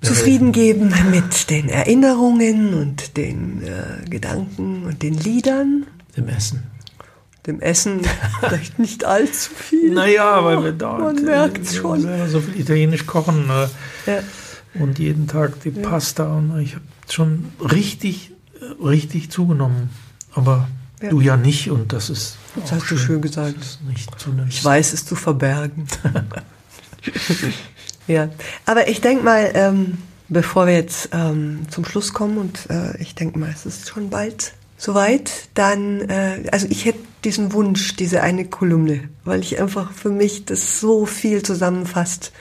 zufrieden 0.02 0.52
geben 0.52 0.94
mit 1.10 1.50
den 1.50 1.68
Erinnerungen 1.68 2.74
und 2.74 3.18
den 3.18 3.64
äh, 3.64 4.08
Gedanken 4.10 4.84
und 4.86 5.02
den 5.02 5.16
Liedern, 5.16 5.88
Im 6.16 6.30
Essen. 6.30 6.75
Dem 7.48 7.60
Essen 7.62 8.02
vielleicht 8.40 8.80
nicht 8.80 9.06
allzu 9.06 9.52
viel. 9.54 9.94
Naja, 9.94 10.44
weil 10.44 10.64
wir 10.64 10.72
da 10.72 10.98
Man 10.98 11.24
merkt's 11.24 11.76
schon. 11.76 12.02
selber 12.02 12.28
so 12.28 12.42
viel 12.42 12.60
Italienisch 12.60 13.06
kochen 13.06 13.50
äh, 13.50 14.12
Ja. 14.12 14.20
und 14.80 15.00
jeden 15.00 15.28
Tag 15.28 15.62
die 15.62 15.72
Pasta 15.72 16.26
und 16.36 16.60
ich 16.60 16.74
habe 16.76 16.86
schon 17.10 17.52
richtig, 17.62 18.32
äh, 18.60 18.84
richtig 18.84 19.30
zugenommen. 19.32 19.90
Aber 20.34 20.68
Ja. 21.02 21.10
du 21.10 21.22
ja 21.22 21.38
nicht 21.38 21.70
und 21.70 21.94
das 21.94 22.10
ist. 22.10 22.38
Das 22.56 22.72
hast 22.72 22.90
du 22.90 22.98
schön 22.98 23.22
gesagt. 23.22 23.80
Ich 24.48 24.64
weiß 24.66 24.94
es 24.94 25.06
zu 25.06 25.16
verbergen. 25.16 25.88
ja, 28.08 28.30
aber 28.66 28.88
ich 28.88 29.02
denke 29.02 29.24
mal, 29.24 29.52
ähm, 29.54 29.98
bevor 30.30 30.68
wir 30.68 30.74
jetzt 30.74 31.10
ähm, 31.12 31.62
zum 31.70 31.86
Schluss 31.86 32.14
kommen 32.14 32.38
und 32.38 32.70
äh, 32.70 32.98
ich 33.02 33.16
denke 33.16 33.40
mal, 33.40 33.50
es 33.54 33.66
ist 33.66 33.90
schon 33.90 34.10
bald 34.10 34.54
soweit, 34.78 35.32
dann, 35.54 36.02
äh, 36.10 36.44
also 36.52 36.68
ich 36.70 36.86
hätte 36.86 37.00
diesen 37.24 37.54
Wunsch, 37.54 37.96
diese 37.96 38.22
eine 38.22 38.46
Kolumne, 38.46 39.10
weil 39.24 39.40
ich 39.42 39.60
einfach 39.60 39.92
für 39.92 40.10
mich 40.10 40.46
das 40.46 40.80
so 40.80 41.06
viel 41.06 41.42
zusammenfasst 41.42 42.32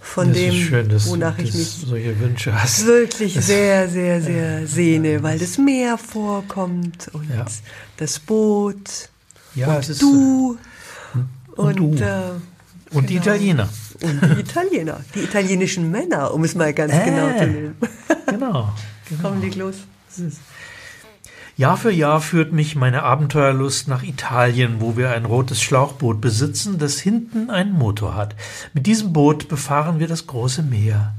von 0.00 0.28
das 0.28 0.36
dem, 0.38 0.54
schön, 0.54 0.88
dass, 0.88 1.08
wonach 1.08 1.38
ich 1.38 1.54
mich 1.54 1.68
solche 1.68 2.18
Wünsche 2.20 2.60
hast. 2.60 2.86
wirklich 2.86 3.34
Das- 3.34 3.46
sehr, 3.46 3.88
sehr, 3.88 4.20
sehr 4.30 4.66
sehne, 4.66 5.22
weil 5.22 5.38
das 5.38 5.58
Meer 5.58 5.96
vorkommt 5.98 7.08
und 7.12 7.28
Ja. 7.34 7.46
das 7.96 8.18
Boot 8.18 9.08
Ja, 9.54 9.68
und 9.74 9.78
es 9.80 9.88
ist, 9.90 10.02
du 10.02 10.58
und 11.56 11.78
du. 11.78 11.94
äh, 11.96 12.94
und 12.94 13.08
die 13.10 13.14
genau. 13.14 13.24
Italiener. 13.26 13.68
und 14.00 14.22
die 14.36 14.40
Italiener, 14.40 15.00
die 15.14 15.20
italienischen 15.20 15.90
Männer, 15.90 16.32
um 16.32 16.44
es 16.44 16.54
mal 16.54 16.72
ganz 16.72 16.92
Äh. 16.92 17.04
genau 17.04 17.38
zu 17.38 17.46
nehmen. 17.46 17.76
Genau. 18.26 18.72
genau. 19.10 19.22
Komm, 19.22 19.40
leg 19.40 19.54
los. 19.56 19.74
Jahr 21.58 21.76
für 21.76 21.90
Jahr 21.90 22.20
führt 22.20 22.52
mich 22.52 22.76
meine 22.76 23.02
Abenteuerlust 23.02 23.88
nach 23.88 24.04
Italien, 24.04 24.76
wo 24.78 24.96
wir 24.96 25.10
ein 25.10 25.24
rotes 25.24 25.60
Schlauchboot 25.60 26.20
besitzen, 26.20 26.78
das 26.78 27.00
hinten 27.00 27.50
einen 27.50 27.72
Motor 27.72 28.14
hat. 28.14 28.36
Mit 28.74 28.86
diesem 28.86 29.12
Boot 29.12 29.48
befahren 29.48 29.98
wir 29.98 30.06
das 30.06 30.28
große 30.28 30.62
Meer. 30.62 31.14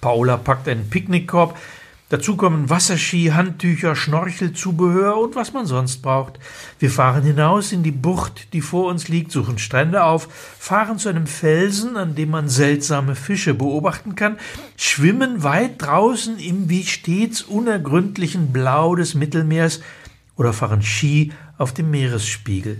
Paula 0.00 0.38
packt 0.38 0.68
einen 0.68 0.88
Picknickkorb, 0.88 1.58
dazu 2.08 2.36
kommen 2.36 2.70
Wasserski, 2.70 3.26
Handtücher, 3.34 3.96
Schnorchelzubehör 3.96 5.16
und 5.16 5.36
was 5.36 5.52
man 5.52 5.66
sonst 5.66 6.02
braucht. 6.02 6.38
Wir 6.78 6.90
fahren 6.90 7.22
hinaus 7.22 7.72
in 7.72 7.82
die 7.82 7.90
Bucht, 7.90 8.52
die 8.52 8.60
vor 8.60 8.90
uns 8.90 9.08
liegt, 9.08 9.32
suchen 9.32 9.58
Strände 9.58 10.04
auf, 10.04 10.28
fahren 10.58 10.98
zu 10.98 11.08
einem 11.08 11.26
Felsen, 11.26 11.96
an 11.96 12.14
dem 12.14 12.30
man 12.30 12.48
seltsame 12.48 13.14
Fische 13.14 13.54
beobachten 13.54 14.14
kann, 14.14 14.38
schwimmen 14.76 15.42
weit 15.42 15.82
draußen 15.82 16.38
im 16.38 16.68
wie 16.68 16.84
stets 16.84 17.42
unergründlichen 17.42 18.52
Blau 18.52 18.94
des 18.94 19.14
Mittelmeers 19.14 19.80
oder 20.36 20.52
fahren 20.52 20.82
Ski 20.82 21.32
auf 21.58 21.72
dem 21.72 21.90
Meeresspiegel. 21.90 22.78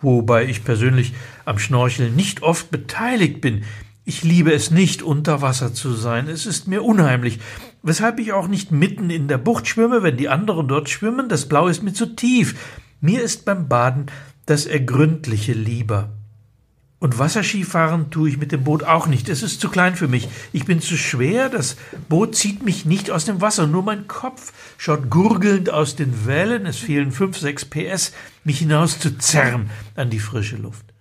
Wobei 0.00 0.44
ich 0.44 0.64
persönlich 0.64 1.14
am 1.44 1.58
Schnorcheln 1.58 2.14
nicht 2.14 2.42
oft 2.42 2.70
beteiligt 2.70 3.40
bin. 3.40 3.64
Ich 4.04 4.22
liebe 4.22 4.52
es 4.52 4.70
nicht, 4.70 5.02
unter 5.02 5.40
Wasser 5.40 5.72
zu 5.72 5.94
sein. 5.94 6.28
Es 6.28 6.44
ist 6.44 6.68
mir 6.68 6.82
unheimlich. 6.84 7.38
Weshalb 7.86 8.18
ich 8.18 8.32
auch 8.32 8.48
nicht 8.48 8.72
mitten 8.72 9.10
in 9.10 9.28
der 9.28 9.36
Bucht 9.36 9.68
schwimme, 9.68 10.02
wenn 10.02 10.16
die 10.16 10.30
anderen 10.30 10.66
dort 10.68 10.88
schwimmen. 10.88 11.28
Das 11.28 11.46
Blau 11.46 11.68
ist 11.68 11.82
mir 11.82 11.92
zu 11.92 12.06
tief. 12.16 12.54
Mir 13.02 13.22
ist 13.22 13.44
beim 13.44 13.68
Baden 13.68 14.06
das 14.46 14.64
Ergründliche 14.64 15.52
lieber. 15.52 16.08
Und 16.98 17.18
Wasserskifahren 17.18 18.10
tue 18.10 18.30
ich 18.30 18.38
mit 18.38 18.52
dem 18.52 18.64
Boot 18.64 18.84
auch 18.84 19.06
nicht. 19.06 19.28
Es 19.28 19.42
ist 19.42 19.60
zu 19.60 19.68
klein 19.68 19.96
für 19.96 20.08
mich. 20.08 20.30
Ich 20.54 20.64
bin 20.64 20.80
zu 20.80 20.96
schwer. 20.96 21.50
Das 21.50 21.76
Boot 22.08 22.34
zieht 22.34 22.62
mich 22.62 22.86
nicht 22.86 23.10
aus 23.10 23.26
dem 23.26 23.42
Wasser. 23.42 23.66
Nur 23.66 23.82
mein 23.82 24.08
Kopf 24.08 24.54
schaut 24.78 25.10
gurgelnd 25.10 25.68
aus 25.68 25.94
den 25.94 26.24
Wellen. 26.24 26.64
Es 26.64 26.78
fehlen 26.78 27.12
fünf, 27.12 27.36
sechs 27.36 27.66
PS, 27.66 28.12
mich 28.44 28.60
hinaus 28.60 28.98
zu 28.98 29.18
zerren 29.18 29.68
an 29.94 30.08
die 30.08 30.20
frische 30.20 30.56
Luft. 30.56 30.93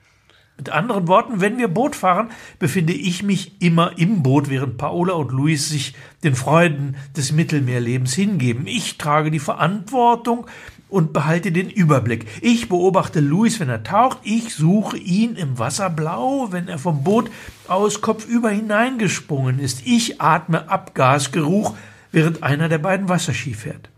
Mit 0.58 0.70
anderen 0.70 1.08
Worten, 1.08 1.42
wenn 1.42 1.58
wir 1.58 1.68
Boot 1.68 1.96
fahren, 1.96 2.30
befinde 2.60 2.94
ich 2.94 3.24
mich 3.24 3.60
immer 3.60 3.98
im 3.98 4.22
Boot, 4.22 4.50
während 4.50 4.78
Paola 4.78 5.14
und 5.14 5.32
Luis 5.32 5.68
sich 5.68 5.96
den 6.24 6.36
Freuden 6.36 6.96
des 7.18 7.32
Mittelmeerlebens 7.32 8.14
hingeben. 8.14 8.68
Ich 8.68 9.00
trage 9.00 9.32
die 9.32 9.40
Verantwortung 9.40 10.46
und 10.90 11.12
behalte 11.12 11.52
den 11.52 11.72
Überblick. 11.72 12.28
Ich 12.42 12.70
beobachte 12.70 13.20
Luis, 13.20 13.60
wenn 13.60 13.68
er 13.68 13.82
taucht. 13.82 14.20
Ich 14.22 14.54
suche 14.54 14.96
ihn 14.96 15.36
im 15.36 15.58
Wasserblau, 15.58 16.52
wenn 16.52 16.68
er 16.68 16.78
vom 16.78 17.04
Boot 17.04 17.32
aus 17.68 18.02
kopfüber 18.02 18.52
hineingesprungen 18.52 19.58
ist. 19.58 19.88
Ich 19.88 20.22
atme 20.22 20.70
Abgasgeruch, 20.70 21.76
während 22.12 22.44
einer 22.44 22.70
der 22.70 22.78
beiden 22.78 23.10
Wasserski 23.10 23.56
fährt. 23.56 23.90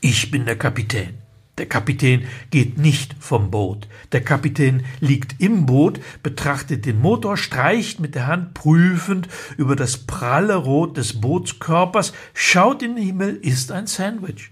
Ich 0.00 0.30
bin 0.30 0.44
der 0.44 0.56
Kapitän. 0.56 1.23
Der 1.58 1.66
Kapitän 1.66 2.26
geht 2.50 2.78
nicht 2.78 3.14
vom 3.20 3.50
Boot. 3.52 3.86
Der 4.10 4.24
Kapitän 4.24 4.84
liegt 4.98 5.40
im 5.40 5.66
Boot, 5.66 6.00
betrachtet 6.22 6.84
den 6.84 7.00
Motor, 7.00 7.36
streicht 7.36 8.00
mit 8.00 8.16
der 8.16 8.26
Hand 8.26 8.54
prüfend 8.54 9.28
über 9.56 9.76
das 9.76 9.98
pralle 9.98 10.56
Rot 10.56 10.96
des 10.96 11.20
Bootskörpers, 11.20 12.12
schaut 12.32 12.82
in 12.82 12.96
den 12.96 13.04
Himmel, 13.04 13.36
isst 13.36 13.70
ein 13.70 13.86
Sandwich. 13.86 14.50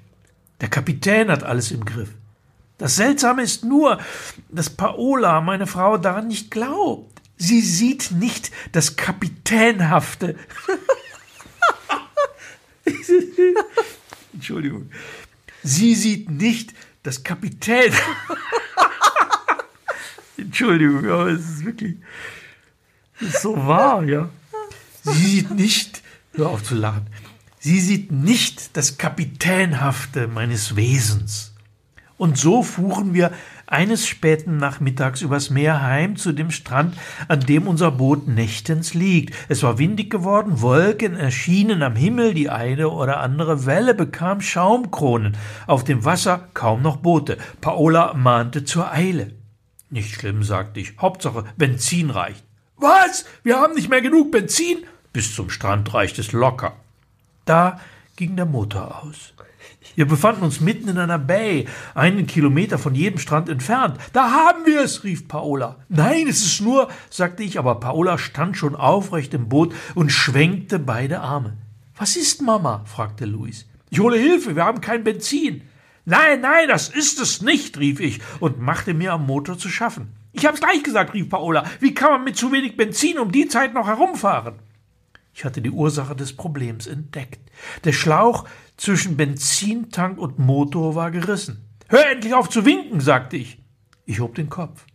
Der 0.61 0.69
Kapitän 0.69 1.29
hat 1.29 1.43
alles 1.43 1.73
im 1.73 1.85
Griff. 1.85 2.11
Das 2.79 2.95
Seltsame 2.97 3.43
ist 3.43 3.65
nur, 3.65 3.99
dass 4.49 4.71
Paola, 4.71 5.41
meine 5.41 5.67
Frau, 5.67 5.99
daran 5.99 6.29
nicht 6.29 6.53
glaubt. 6.53 7.21
Sie 7.37 7.61
sieht 7.61 8.13
nicht 8.13 8.53
das 8.71 8.95
Kapitänhafte. 8.95 10.37
Entschuldigung. 14.33 14.91
Sie 15.65 15.95
sieht 15.95 16.31
nicht 16.31 16.75
das 17.03 17.23
Kapitän. 17.23 17.93
Entschuldigung, 20.37 21.09
aber 21.09 21.29
es 21.29 21.41
ist 21.41 21.65
wirklich 21.65 21.97
ist 23.23 23.43
so 23.43 23.67
wahr, 23.67 24.05
ja. 24.05 24.29
Sie 25.05 25.13
sieht 25.13 25.51
nicht, 25.51 26.03
hör 26.35 26.49
auf 26.49 26.63
zu 26.63 26.75
lachen, 26.75 27.07
sie 27.59 27.81
sieht 27.81 28.13
nicht 28.13 28.77
das 28.77 28.99
Kapitänhafte 28.99 30.29
meines 30.29 30.77
Wesens. 30.77 31.53
Und 32.19 32.39
so 32.39 32.63
fuhren 32.63 33.15
wir 33.15 33.33
eines 33.73 34.07
späten 34.07 34.59
Nachmittags 34.59 35.23
übers 35.23 35.51
Meer 35.51 35.83
heim 35.83 36.17
zu 36.17 36.33
dem 36.33 36.51
Strand, 36.51 36.97
an 37.29 37.41
dem 37.41 37.67
unser 37.67 37.91
Boot 37.91 38.29
nächtens 38.29 38.95
liegt. 38.95 39.35
Es 39.49 39.63
war 39.63 39.79
windig 39.79 40.11
geworden, 40.11 40.61
Wolken 40.61 41.17
erschienen 41.17 41.83
am 41.83 41.97
Himmel, 41.97 42.35
die 42.35 42.51
eine 42.51 42.91
oder 42.91 43.21
andere 43.21 43.67
Welle 43.67 43.95
bekam 43.95 44.41
Schaumkronen. 44.41 45.37
Auf 45.67 45.85
dem 45.85 46.05
Wasser 46.05 46.49
kaum 46.55 46.83
noch 46.83 46.99
Boote. 46.99 47.39
Paola 47.61 48.15
mahnte 48.15 48.65
zur 48.65 48.93
Eile. 48.93 49.33
Nicht 49.91 50.15
schlimm, 50.15 50.43
sagte 50.43 50.81
ich. 50.81 50.95
Hauptsache 50.99 51.45
Benzin 51.57 52.11
reicht. 52.11 52.45
Was? 52.77 53.25
Wir 53.43 53.59
haben 53.59 53.75
nicht 53.75 53.89
mehr 53.89 54.03
genug 54.03 54.31
Benzin? 54.33 54.79
Bis 55.13 55.35
zum 55.35 55.51
Strand 55.51 55.93
reicht 55.93 56.19
es 56.19 56.33
locker. 56.33 56.77
Da 57.45 57.81
ging 58.17 58.37
der 58.37 58.47
Motor 58.47 59.03
aus. 59.03 59.32
Wir 59.95 60.07
befanden 60.07 60.43
uns 60.43 60.61
mitten 60.61 60.89
in 60.89 60.99
einer 60.99 61.19
Bay, 61.19 61.67
einen 61.95 62.27
Kilometer 62.27 62.79
von 62.79 62.95
jedem 62.95 63.19
Strand 63.19 63.49
entfernt. 63.49 63.99
Da 64.13 64.31
haben 64.31 64.65
wir 64.65 64.81
es, 64.81 65.05
rief 65.05 65.29
Paola. 65.29 65.77
Nein, 65.89 66.27
es 66.29 66.43
ist 66.45 66.61
nur, 66.61 66.89
sagte 67.11 67.43
ich, 67.43 67.59
aber 67.59 67.75
Paola 67.77 68.17
stand 68.17 68.57
schon 68.57 68.75
aufrecht 68.75 69.35
im 69.35 69.49
Boot 69.49 69.75
und 69.95 70.11
schwenkte 70.11 70.79
beide 70.79 71.21
Arme. 71.21 71.57
Was 71.97 72.17
ist, 72.17 72.41
Mama? 72.41 72.85
fragte 72.87 73.27
Luis. 73.27 73.67
Ich 73.91 74.01
hole 74.01 74.17
Hilfe, 74.17 74.57
wir 74.57 74.65
haben 74.65 74.81
kein 74.81 75.05
Benzin. 75.05 75.63
Nein, 76.05 76.41
nein, 76.41 76.69
das 76.69 76.89
ist 76.89 77.21
es 77.21 77.43
nicht, 77.43 77.79
rief 77.79 78.01
ich 78.01 78.21
und 78.41 78.61
machte 78.61 78.95
mir 78.95 79.13
am 79.13 79.27
Motor 79.27 79.59
zu 79.59 79.69
schaffen. 79.69 80.15
Ich 80.33 80.47
hab's 80.47 80.61
gleich 80.61 80.83
gesagt, 80.83 81.13
rief 81.13 81.29
Paola. 81.29 81.65
Wie 81.79 81.93
kann 81.93 82.11
man 82.11 82.25
mit 82.25 82.37
zu 82.37 82.51
wenig 82.51 82.77
Benzin 82.77 83.19
um 83.19 83.31
die 83.31 83.47
Zeit 83.47 83.75
noch 83.75 83.87
herumfahren? 83.87 84.55
Ich 85.35 85.45
hatte 85.45 85.63
die 85.63 85.71
Ursache 85.71 86.17
des 86.17 86.35
Problems 86.35 86.87
entdeckt. 86.87 87.41
Der 87.85 87.93
Schlauch 87.93 88.47
zwischen 88.83 89.17
Benzintank 89.17 90.19
und 90.19 90.41
Motor 90.41 90.97
war 90.97 91.13
gerissen. 91.13 91.69
Hör 91.89 92.11
endlich 92.11 92.35
auf 92.35 92.49
zu 92.49 92.65
winken, 92.65 93.01
sagte 93.01 93.37
ich. 93.37 93.59
Ich 94.07 94.19
hob 94.19 94.35
den 94.35 94.51
Kopf. 94.51 94.87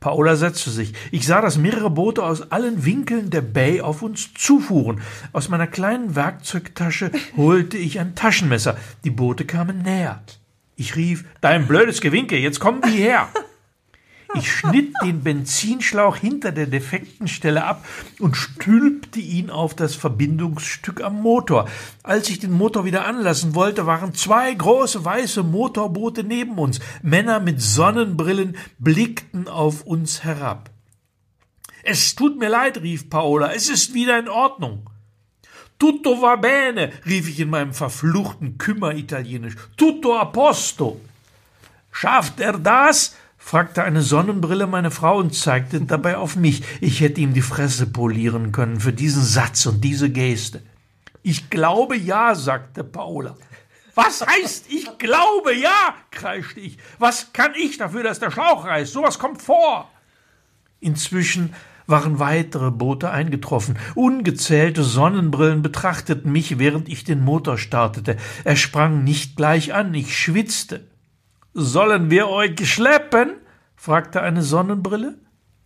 Paola 0.00 0.36
setzte 0.36 0.70
sich. 0.70 0.94
Ich 1.10 1.26
sah, 1.26 1.42
dass 1.42 1.58
mehrere 1.58 1.90
Boote 1.90 2.22
aus 2.22 2.50
allen 2.50 2.86
Winkeln 2.86 3.28
der 3.28 3.42
Bay 3.42 3.82
auf 3.82 4.00
uns 4.00 4.32
zufuhren. 4.32 5.02
Aus 5.34 5.50
meiner 5.50 5.66
kleinen 5.66 6.16
Werkzeugtasche 6.16 7.10
holte 7.36 7.76
ich 7.76 8.00
ein 8.00 8.14
Taschenmesser. 8.14 8.78
Die 9.04 9.10
Boote 9.10 9.44
kamen 9.44 9.82
näher. 9.82 10.22
Ich 10.74 10.96
rief, 10.96 11.26
dein 11.42 11.66
blödes 11.66 12.00
Gewinke, 12.00 12.38
jetzt 12.38 12.58
kommen 12.58 12.80
die 12.86 12.96
her. 12.96 13.28
Ich 14.34 14.52
schnitt 14.52 14.92
den 15.02 15.22
Benzinschlauch 15.22 16.16
hinter 16.16 16.52
der 16.52 16.66
defekten 16.66 17.28
Stelle 17.28 17.64
ab 17.64 17.86
und 18.18 18.36
stülpte 18.36 19.20
ihn 19.20 19.50
auf 19.50 19.74
das 19.74 19.94
Verbindungsstück 19.94 21.00
am 21.00 21.22
Motor. 21.22 21.68
Als 22.02 22.28
ich 22.28 22.40
den 22.40 22.52
Motor 22.52 22.84
wieder 22.84 23.06
anlassen 23.06 23.54
wollte, 23.54 23.86
waren 23.86 24.14
zwei 24.14 24.52
große 24.52 25.04
weiße 25.04 25.42
Motorboote 25.42 26.24
neben 26.24 26.58
uns. 26.58 26.80
Männer 27.02 27.40
mit 27.40 27.62
Sonnenbrillen 27.62 28.56
blickten 28.78 29.48
auf 29.48 29.82
uns 29.82 30.24
herab. 30.24 30.70
Es 31.82 32.16
tut 32.16 32.38
mir 32.38 32.48
leid, 32.48 32.82
rief 32.82 33.08
Paola, 33.08 33.52
es 33.52 33.68
ist 33.68 33.94
wieder 33.94 34.18
in 34.18 34.28
Ordnung. 34.28 34.90
Tutto 35.78 36.20
va 36.20 36.36
bene, 36.36 36.90
rief 37.04 37.28
ich 37.28 37.38
in 37.38 37.50
meinem 37.50 37.74
verfluchten 37.74 38.58
Kümmer-Italienisch. 38.58 39.56
Tutto 39.76 40.18
a 40.18 40.24
posto. 40.24 41.00
Schafft 41.92 42.40
er 42.40 42.58
das? 42.58 43.14
Fragte 43.46 43.84
eine 43.84 44.02
Sonnenbrille 44.02 44.66
meine 44.66 44.90
Frau 44.90 45.18
und 45.18 45.32
zeigte 45.32 45.80
dabei 45.80 46.16
auf 46.16 46.34
mich. 46.34 46.64
Ich 46.80 47.00
hätte 47.00 47.20
ihm 47.20 47.32
die 47.32 47.42
Fresse 47.42 47.86
polieren 47.86 48.50
können 48.50 48.80
für 48.80 48.92
diesen 48.92 49.22
Satz 49.22 49.66
und 49.66 49.84
diese 49.84 50.10
Geste. 50.10 50.62
Ich 51.22 51.48
glaube 51.48 51.96
ja, 51.96 52.34
sagte 52.34 52.82
Paula. 52.82 53.36
Was 53.94 54.26
heißt, 54.26 54.66
ich 54.68 54.98
glaube 54.98 55.54
ja? 55.54 55.94
kreischte 56.10 56.58
ich. 56.58 56.78
Was 56.98 57.32
kann 57.32 57.52
ich 57.54 57.78
dafür, 57.78 58.02
dass 58.02 58.18
der 58.18 58.32
Schlauch 58.32 58.64
reißt? 58.64 58.92
Sowas 58.92 59.20
kommt 59.20 59.40
vor. 59.40 59.92
Inzwischen 60.80 61.54
waren 61.86 62.18
weitere 62.18 62.72
Boote 62.72 63.12
eingetroffen. 63.12 63.78
Ungezählte 63.94 64.82
Sonnenbrillen 64.82 65.62
betrachteten 65.62 66.32
mich, 66.32 66.58
während 66.58 66.88
ich 66.88 67.04
den 67.04 67.24
Motor 67.24 67.58
startete. 67.58 68.16
Er 68.42 68.56
sprang 68.56 69.04
nicht 69.04 69.36
gleich 69.36 69.72
an, 69.72 69.94
ich 69.94 70.18
schwitzte. 70.18 70.95
Sollen 71.58 72.10
wir 72.10 72.28
euch 72.28 72.70
schleppen? 72.70 73.30
fragte 73.76 74.20
eine 74.20 74.42
Sonnenbrille. 74.42 75.16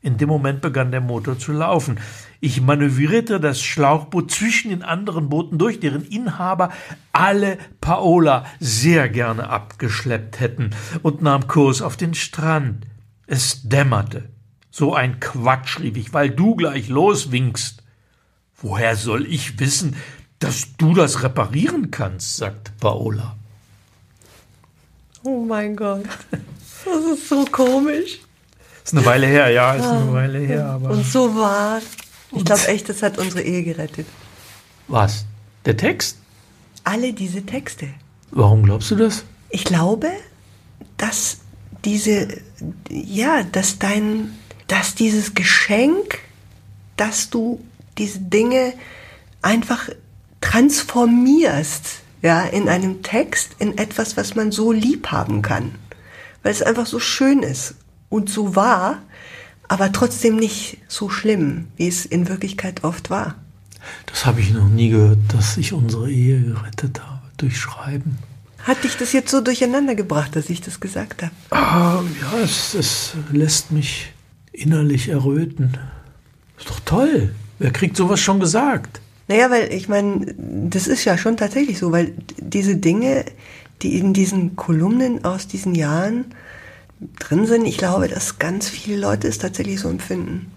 In 0.00 0.18
dem 0.18 0.29
Moment 0.29 0.61
begann 0.61 0.92
der 0.92 1.00
Motor 1.00 1.37
zu 1.37 1.50
laufen. 1.50 1.98
Ich 2.38 2.61
manövrierte 2.61 3.40
das 3.40 3.61
Schlauchboot 3.61 4.31
zwischen 4.31 4.70
den 4.70 4.85
anderen 4.85 5.29
Booten 5.29 5.59
durch, 5.59 5.81
deren 5.81 6.05
Inhaber 6.05 6.70
alle 7.11 7.59
Paola 7.81 8.46
sehr 8.61 9.09
gerne 9.09 9.50
abgeschleppt 9.50 10.38
hätten, 10.38 10.70
und 11.03 11.22
nahm 11.22 11.48
Kurs 11.48 11.83
auf 11.83 11.96
den 11.96 12.14
Strand. 12.14 12.87
Es 13.26 13.68
dämmerte. 13.68 14.29
So 14.70 14.94
ein 14.94 15.18
Quatsch, 15.18 15.81
rief 15.81 15.96
ich, 15.96 16.14
weil 16.14 16.31
du 16.31 16.55
gleich 16.55 16.88
loswinkst. 16.88 17.83
Woher 18.62 18.94
soll 18.94 19.26
ich 19.26 19.59
wissen, 19.59 19.96
dass 20.38 20.76
du 20.76 20.94
das 20.94 21.24
reparieren 21.24 21.90
kannst? 21.90 22.37
sagte 22.37 22.70
Paola. 22.79 23.39
Oh 25.22 25.44
mein 25.44 25.76
Gott. 25.76 26.04
Das 26.85 27.04
ist 27.18 27.28
so 27.28 27.44
komisch. 27.44 28.20
Ist 28.85 28.94
eine 28.94 29.04
Weile 29.04 29.26
her, 29.26 29.50
ja, 29.50 29.74
ist 29.74 29.85
eine 29.85 30.12
Weile 30.12 30.38
her. 30.38 30.64
Aber 30.64 30.90
Und 30.90 31.04
so 31.04 31.35
wahr. 31.37 31.80
Ich 32.33 32.44
glaube 32.44 32.66
echt, 32.68 32.88
das 32.88 33.02
hat 33.02 33.18
unsere 33.18 33.42
Ehe 33.42 33.62
gerettet. 33.62 34.06
was? 34.88 35.24
Der 35.66 35.76
Text? 35.76 36.16
Alle 36.85 37.12
diese 37.12 37.44
Texte. 37.44 37.88
Warum 38.30 38.62
glaubst 38.62 38.90
du 38.90 38.96
das? 38.96 39.24
Ich 39.50 39.64
glaube, 39.64 40.09
dass 40.96 41.38
diese, 41.85 42.28
ja, 42.88 43.42
dass 43.42 43.78
dein, 43.78 44.38
dass 44.68 44.94
dieses 44.94 45.35
Geschenk, 45.35 46.20
dass 46.96 47.28
du 47.28 47.61
diese 47.98 48.20
Dinge 48.20 48.72
einfach 49.42 49.90
transformierst, 50.40 52.00
ja, 52.22 52.42
in 52.42 52.68
einem 52.68 53.02
Text, 53.02 53.56
in 53.59 53.78
etwas, 53.78 54.16
was 54.16 54.35
man 54.35 54.52
so 54.52 54.72
lieb 54.72 55.09
haben 55.09 55.42
kann. 55.42 55.74
Weil 56.42 56.52
es 56.52 56.62
einfach 56.62 56.87
so 56.87 56.98
schön 56.98 57.42
ist 57.42 57.74
und 58.09 58.30
so 58.30 58.56
wahr, 58.56 58.98
aber 59.68 59.92
trotzdem 59.92 60.37
nicht 60.37 60.78
so 60.88 61.09
schlimm, 61.09 61.68
wie 61.76 61.88
es 61.88 62.04
in 62.04 62.28
Wirklichkeit 62.28 62.85
oft 62.85 63.11
war. 63.11 63.37
Das 64.06 64.26
habe 64.26 64.40
ich 64.40 64.52
noch 64.52 64.68
nie 64.68 64.90
gehört, 64.90 65.18
dass 65.28 65.56
ich 65.56 65.72
unsere 65.72 66.11
Ehe 66.11 66.40
gerettet 66.40 67.00
habe 67.00 67.22
durch 67.37 67.59
Schreiben. 67.59 68.18
Hat 68.64 68.85
dich 68.85 68.96
das 68.96 69.12
jetzt 69.12 69.30
so 69.30 69.40
durcheinander 69.40 69.94
gebracht, 69.94 70.37
dass 70.37 70.50
ich 70.50 70.61
das 70.61 70.80
gesagt 70.80 71.22
habe? 71.22 71.33
Ah, 71.50 72.02
ja, 72.20 72.38
es, 72.42 72.74
es 72.74 73.12
lässt 73.33 73.72
mich 73.72 74.12
innerlich 74.52 75.09
erröten. 75.09 75.78
Ist 76.59 76.68
doch 76.68 76.80
toll. 76.80 77.35
Wer 77.59 77.72
kriegt 77.72 77.96
sowas 77.96 78.20
schon 78.20 78.40
gesagt? 78.40 79.00
Naja, 79.31 79.49
weil 79.49 79.73
ich 79.73 79.88
meine, 79.88 80.35
das 80.37 80.88
ist 80.88 81.05
ja 81.05 81.16
schon 81.16 81.37
tatsächlich 81.37 81.79
so, 81.79 81.93
weil 81.93 82.14
diese 82.38 82.75
Dinge, 82.75 83.25
die 83.81 83.97
in 83.97 84.12
diesen 84.12 84.57
Kolumnen 84.57 85.25
aus 85.25 85.47
diesen 85.47 85.77
Jahren 85.77 86.35
drin 87.21 87.47
sind, 87.47 87.64
ich 87.64 87.79
glaube, 87.79 88.09
dass 88.09 88.40
ganz 88.40 88.69
viele 88.69 88.97
Leute 88.97 89.29
es 89.29 89.38
tatsächlich 89.38 89.79
so 89.79 89.88
empfinden. 89.88 90.51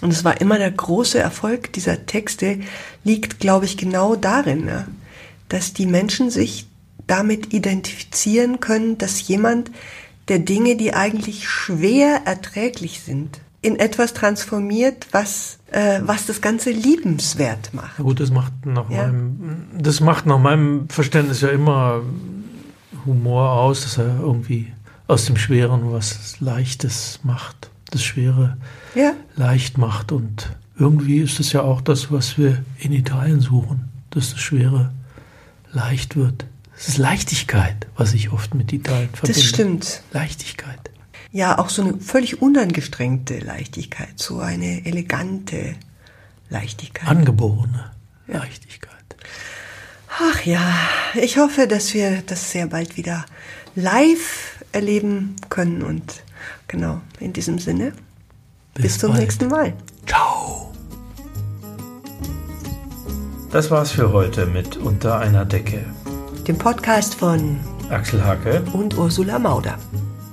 Und 0.00 0.12
es 0.12 0.22
war 0.22 0.40
immer 0.40 0.58
der 0.58 0.70
große 0.70 1.18
Erfolg 1.18 1.72
dieser 1.72 2.06
Texte, 2.06 2.60
liegt, 3.02 3.40
glaube 3.40 3.64
ich, 3.64 3.76
genau 3.76 4.14
darin, 4.14 4.68
ja, 4.68 4.86
dass 5.48 5.72
die 5.72 5.86
Menschen 5.86 6.30
sich 6.30 6.68
damit 7.08 7.52
identifizieren 7.52 8.60
können, 8.60 8.96
dass 8.96 9.26
jemand, 9.26 9.72
der 10.28 10.38
Dinge, 10.38 10.76
die 10.76 10.94
eigentlich 10.94 11.48
schwer 11.48 12.22
erträglich 12.26 13.00
sind, 13.00 13.40
in 13.60 13.74
etwas 13.74 14.14
transformiert, 14.14 15.08
was, 15.10 15.58
äh, 15.72 16.00
was 16.04 16.26
das 16.26 16.40
Ganze 16.40 16.70
liebenswert 16.70 17.72
macht. 17.74 17.98
Ja 17.98 18.04
gut, 18.04 18.20
das 18.20 18.30
macht 18.30 18.52
nach 18.66 18.88
Ja. 18.90 19.06
meinem 19.06 19.64
das 19.78 20.00
macht 20.00 20.26
nach 20.26 20.38
meinem 20.38 20.88
Verständnis 20.88 21.40
ja 21.40 21.48
immer 21.48 22.02
Humor 23.06 23.50
aus, 23.52 23.82
dass 23.82 23.98
er 23.98 24.20
irgendwie 24.20 24.72
aus 25.08 25.24
dem 25.26 25.36
Schweren 25.36 25.92
was 25.92 26.40
Leichtes 26.40 27.20
macht, 27.24 27.70
das 27.90 28.02
Schwere 28.04 28.56
Ja, 28.94 29.12
leicht 29.36 29.78
macht 29.78 30.12
und 30.12 30.50
irgendwie 30.78 31.18
ist 31.18 31.40
es 31.40 31.52
ja 31.52 31.62
auch 31.62 31.80
das, 31.80 32.10
was 32.12 32.38
wir 32.38 32.62
in 32.78 32.92
Italien 32.92 33.40
suchen, 33.40 33.88
dass 34.10 34.30
das 34.30 34.40
Schwere 34.40 34.90
leicht 35.72 36.16
wird. 36.16 36.46
Es 36.76 36.88
ist 36.88 36.98
Leichtigkeit, 36.98 37.86
was 37.96 38.14
ich 38.14 38.32
oft 38.32 38.54
mit 38.54 38.72
Italien 38.72 39.10
verbinde. 39.12 39.32
das 39.38 39.42
stimmt. 39.44 40.02
Leichtigkeit. 40.12 40.90
Ja, 41.32 41.58
auch 41.58 41.70
so 41.70 41.82
eine 41.82 41.98
völlig 41.98 42.42
unangestrengte 42.42 43.38
Leichtigkeit, 43.38 44.12
so 44.16 44.40
eine 44.40 44.84
elegante 44.84 45.76
Leichtigkeit. 46.50 47.08
Angeborene 47.08 47.90
Leichtigkeit. 48.26 48.92
Ach 50.20 50.44
ja, 50.44 50.60
ich 51.14 51.38
hoffe, 51.38 51.66
dass 51.66 51.94
wir 51.94 52.22
das 52.26 52.50
sehr 52.50 52.66
bald 52.66 52.98
wieder 52.98 53.24
live 53.74 54.62
erleben 54.72 55.36
können 55.48 55.82
und 55.82 56.22
genau, 56.68 57.00
in 57.18 57.32
diesem 57.32 57.58
Sinne, 57.58 57.94
bis, 58.74 58.98
zum 58.98 59.12
bald. 59.12 59.22
nächsten 59.22 59.48
Mal. 59.48 59.72
Ciao. 60.06 60.70
Das 63.50 63.70
war's 63.70 63.92
für 63.92 64.12
heute 64.12 64.44
mit 64.46 64.76
Unter 64.76 65.18
einer 65.18 65.46
Decke. 65.46 65.84
Dem 66.46 66.58
Podcast 66.58 67.14
von 67.14 67.58
Axel 67.88 68.22
Hacke. 68.22 68.62
und 68.74 68.96
Ursula 68.98 69.38
Mauder. 69.38 69.78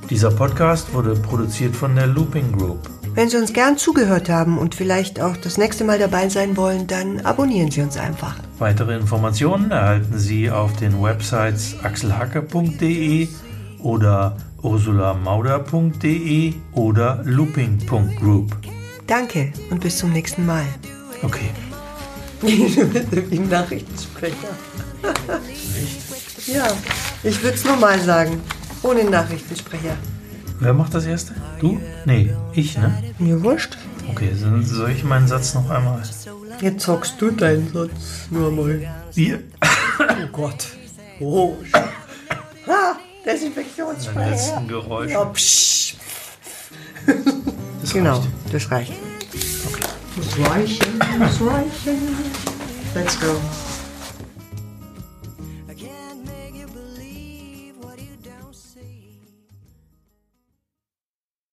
Dieser 0.10 0.32
Podcast 0.32 0.92
wurde 0.92 1.14
produziert 1.14 1.76
von 1.76 1.96
der 1.96 2.08
Looping 2.08 2.52
Group. 2.52 2.90
Wenn 3.14 3.30
Sie 3.30 3.38
uns 3.38 3.54
gern 3.54 3.78
zugehört 3.78 4.28
haben 4.28 4.58
und 4.58 4.74
vielleicht 4.74 5.22
auch 5.22 5.38
das 5.38 5.60
nächste 5.60 5.84
Mal 5.84 6.00
dabei 6.00 6.30
sein 6.30 6.58
wollen, 6.58 6.88
dann 6.88 7.20
abonnieren 7.22 7.70
Sie 7.70 7.82
uns 7.82 7.96
einfach. 7.96 8.36
Weitere 8.58 8.96
Informationen 8.96 9.70
erhalten 9.70 10.18
Sie 10.18 10.50
auf 10.50 10.76
den 10.78 11.00
Websites 11.00 11.76
axelhacke.de 11.84 13.28
oder 13.84 14.36
ursulamauder.de 14.64 16.54
oder 16.74 17.22
looping.group. 17.24 18.58
Danke 19.06 19.54
und 19.70 19.80
bis 19.80 20.00
zum 20.00 20.12
nächsten 20.12 20.44
Mal. 20.44 20.66
Okay. 21.22 21.52
Wie 22.42 23.38
ein 23.38 23.48
Nachrichtensprecher. 23.48 24.50
Ja, 26.48 26.68
ich 27.24 27.44
würde 27.44 27.56
es 27.56 27.64
nochmal 27.64 28.00
sagen. 28.00 28.42
Ohne 28.84 29.04
Nachrichtensprecher. 29.04 29.96
Wer 30.60 30.74
macht 30.74 30.94
das 30.94 31.06
erste? 31.06 31.34
Du? 31.60 31.80
Nee, 32.06 32.34
ich, 32.54 32.78
ne? 32.78 32.92
Mir 33.18 33.42
wurscht. 33.44 33.78
Okay, 34.10 34.32
dann 34.42 34.66
soll 34.66 34.92
ich 34.92 35.04
meinen 35.04 35.28
Satz 35.28 35.54
noch 35.54 35.70
einmal. 35.70 36.02
Jetzt 36.62 36.86
sagst 36.86 37.16
du 37.22 37.32
deinen 37.32 37.72
Satz 37.72 38.28
nur 38.30 38.52
mal. 38.52 38.82
Wir. 39.14 39.40
Oh 40.00 40.28
Gott. 40.32 40.68
Oh. 41.20 41.56
Ah, 42.68 42.96
Desinfektionsspray. 43.26 44.30
letzten 44.32 44.68
Geräusch. 44.68 45.12
Ja, 45.12 45.26
psch. 45.26 45.96
Das 47.82 47.94
Genau, 47.94 48.18
reicht. 48.20 48.54
das 48.54 48.72
reicht. 48.72 48.94
Das 50.16 50.50
reichen, 50.52 51.00
das 51.20 51.42
reichen. 51.42 51.98
Let's 52.94 53.20
go. 53.20 53.36